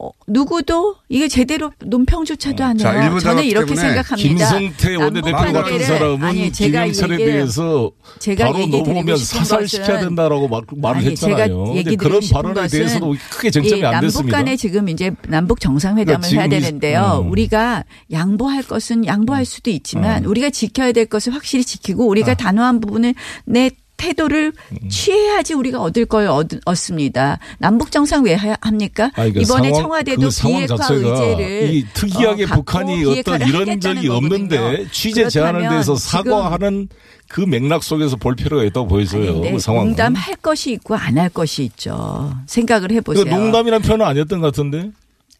[0.00, 3.02] 어, 누구도 이게 제대로 논평조차도 안 자, 해요.
[3.06, 4.28] 일분 저는 이렇게 때문에 생각합니다.
[4.28, 10.46] 김성태 원내대표 남북 같은 사람은 아니, 제가 김영철에 얘기를- 대해서 제가 바로 넘어오면 사살시켜야 된다라고
[10.46, 11.74] 말, 말을 아니, 제가 했잖아요.
[11.74, 14.36] 얘기 그런 발언에 대해서도 크게 쟁점이 이안 남북 됐습니다.
[14.38, 17.22] 간에 지금 이제 남북 정상회담을 그러니까 해야 되는데요.
[17.24, 17.32] 음.
[17.32, 20.30] 우리가 양보할 것은 양보할 수도 있지만 음.
[20.30, 22.34] 우리가 지켜야 될 것을 확실히 지키고 우리가 아.
[22.36, 23.16] 단호한 부분을
[23.46, 24.88] 내 태도를 음.
[24.88, 27.38] 취해야지 우리가 얻을 걸 얻, 얻습니다.
[27.58, 29.10] 남북 정상 왜 하- 합니까?
[29.14, 33.78] 아니, 그 이번에 상황- 청와대도 그 상황 비핵화 의제를 이 특이하게 어, 북한이 어떤 이런
[33.80, 34.08] 적이.
[34.08, 36.88] 없는데 취재 그렇다면 대해서 사과하는
[37.28, 39.40] 그 맥락 속에서 볼 필요가 있다고 보여져요.
[39.40, 39.88] 네, 그 상황은.
[39.88, 42.32] 농담할 것이 있고 안 할 것이 있죠.
[42.46, 43.24] 생각을 해보세요.
[43.24, 44.90] 그 농담이란 표현은 아니었던 것 같은데.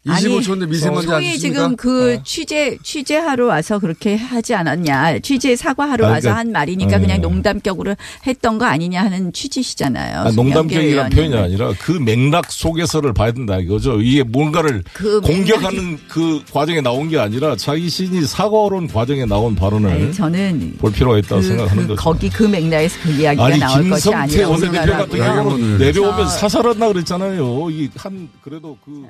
[0.07, 1.37] 25초인데 미세먼지 안 소위 좋습니까?
[1.39, 6.97] 지금 그 취재 취재하러 와서 그렇게 하지 않았냐 취재 사과하러 아, 와서 그러니까, 한 말이니까
[6.97, 7.01] 네.
[7.01, 7.95] 그냥 농담격으로
[8.25, 10.19] 했던 거 아니냐 하는 취지시잖아요.
[10.19, 11.35] 아, 농담격이란 송영길 표현이.
[11.43, 14.01] 아니라 그 맥락 속에서를 봐야 된다 이거죠.
[14.01, 19.89] 이게 뭔가를 그 공격하는 그 과정에 나온 게 아니라 자기 신이 사과론 과정에 나온 발언을
[19.91, 22.01] 아니, 저는 볼 필요가 있다고 그, 생각하는 그 거죠.
[22.01, 25.23] 거기 그 맥락에서 그 이야기가 아니 나올 것이 아니라고 생각하고요.
[25.23, 27.69] 경우는 내려오면 저- 사살한다 그랬잖아요.
[27.71, 29.03] 이 한 그래도 그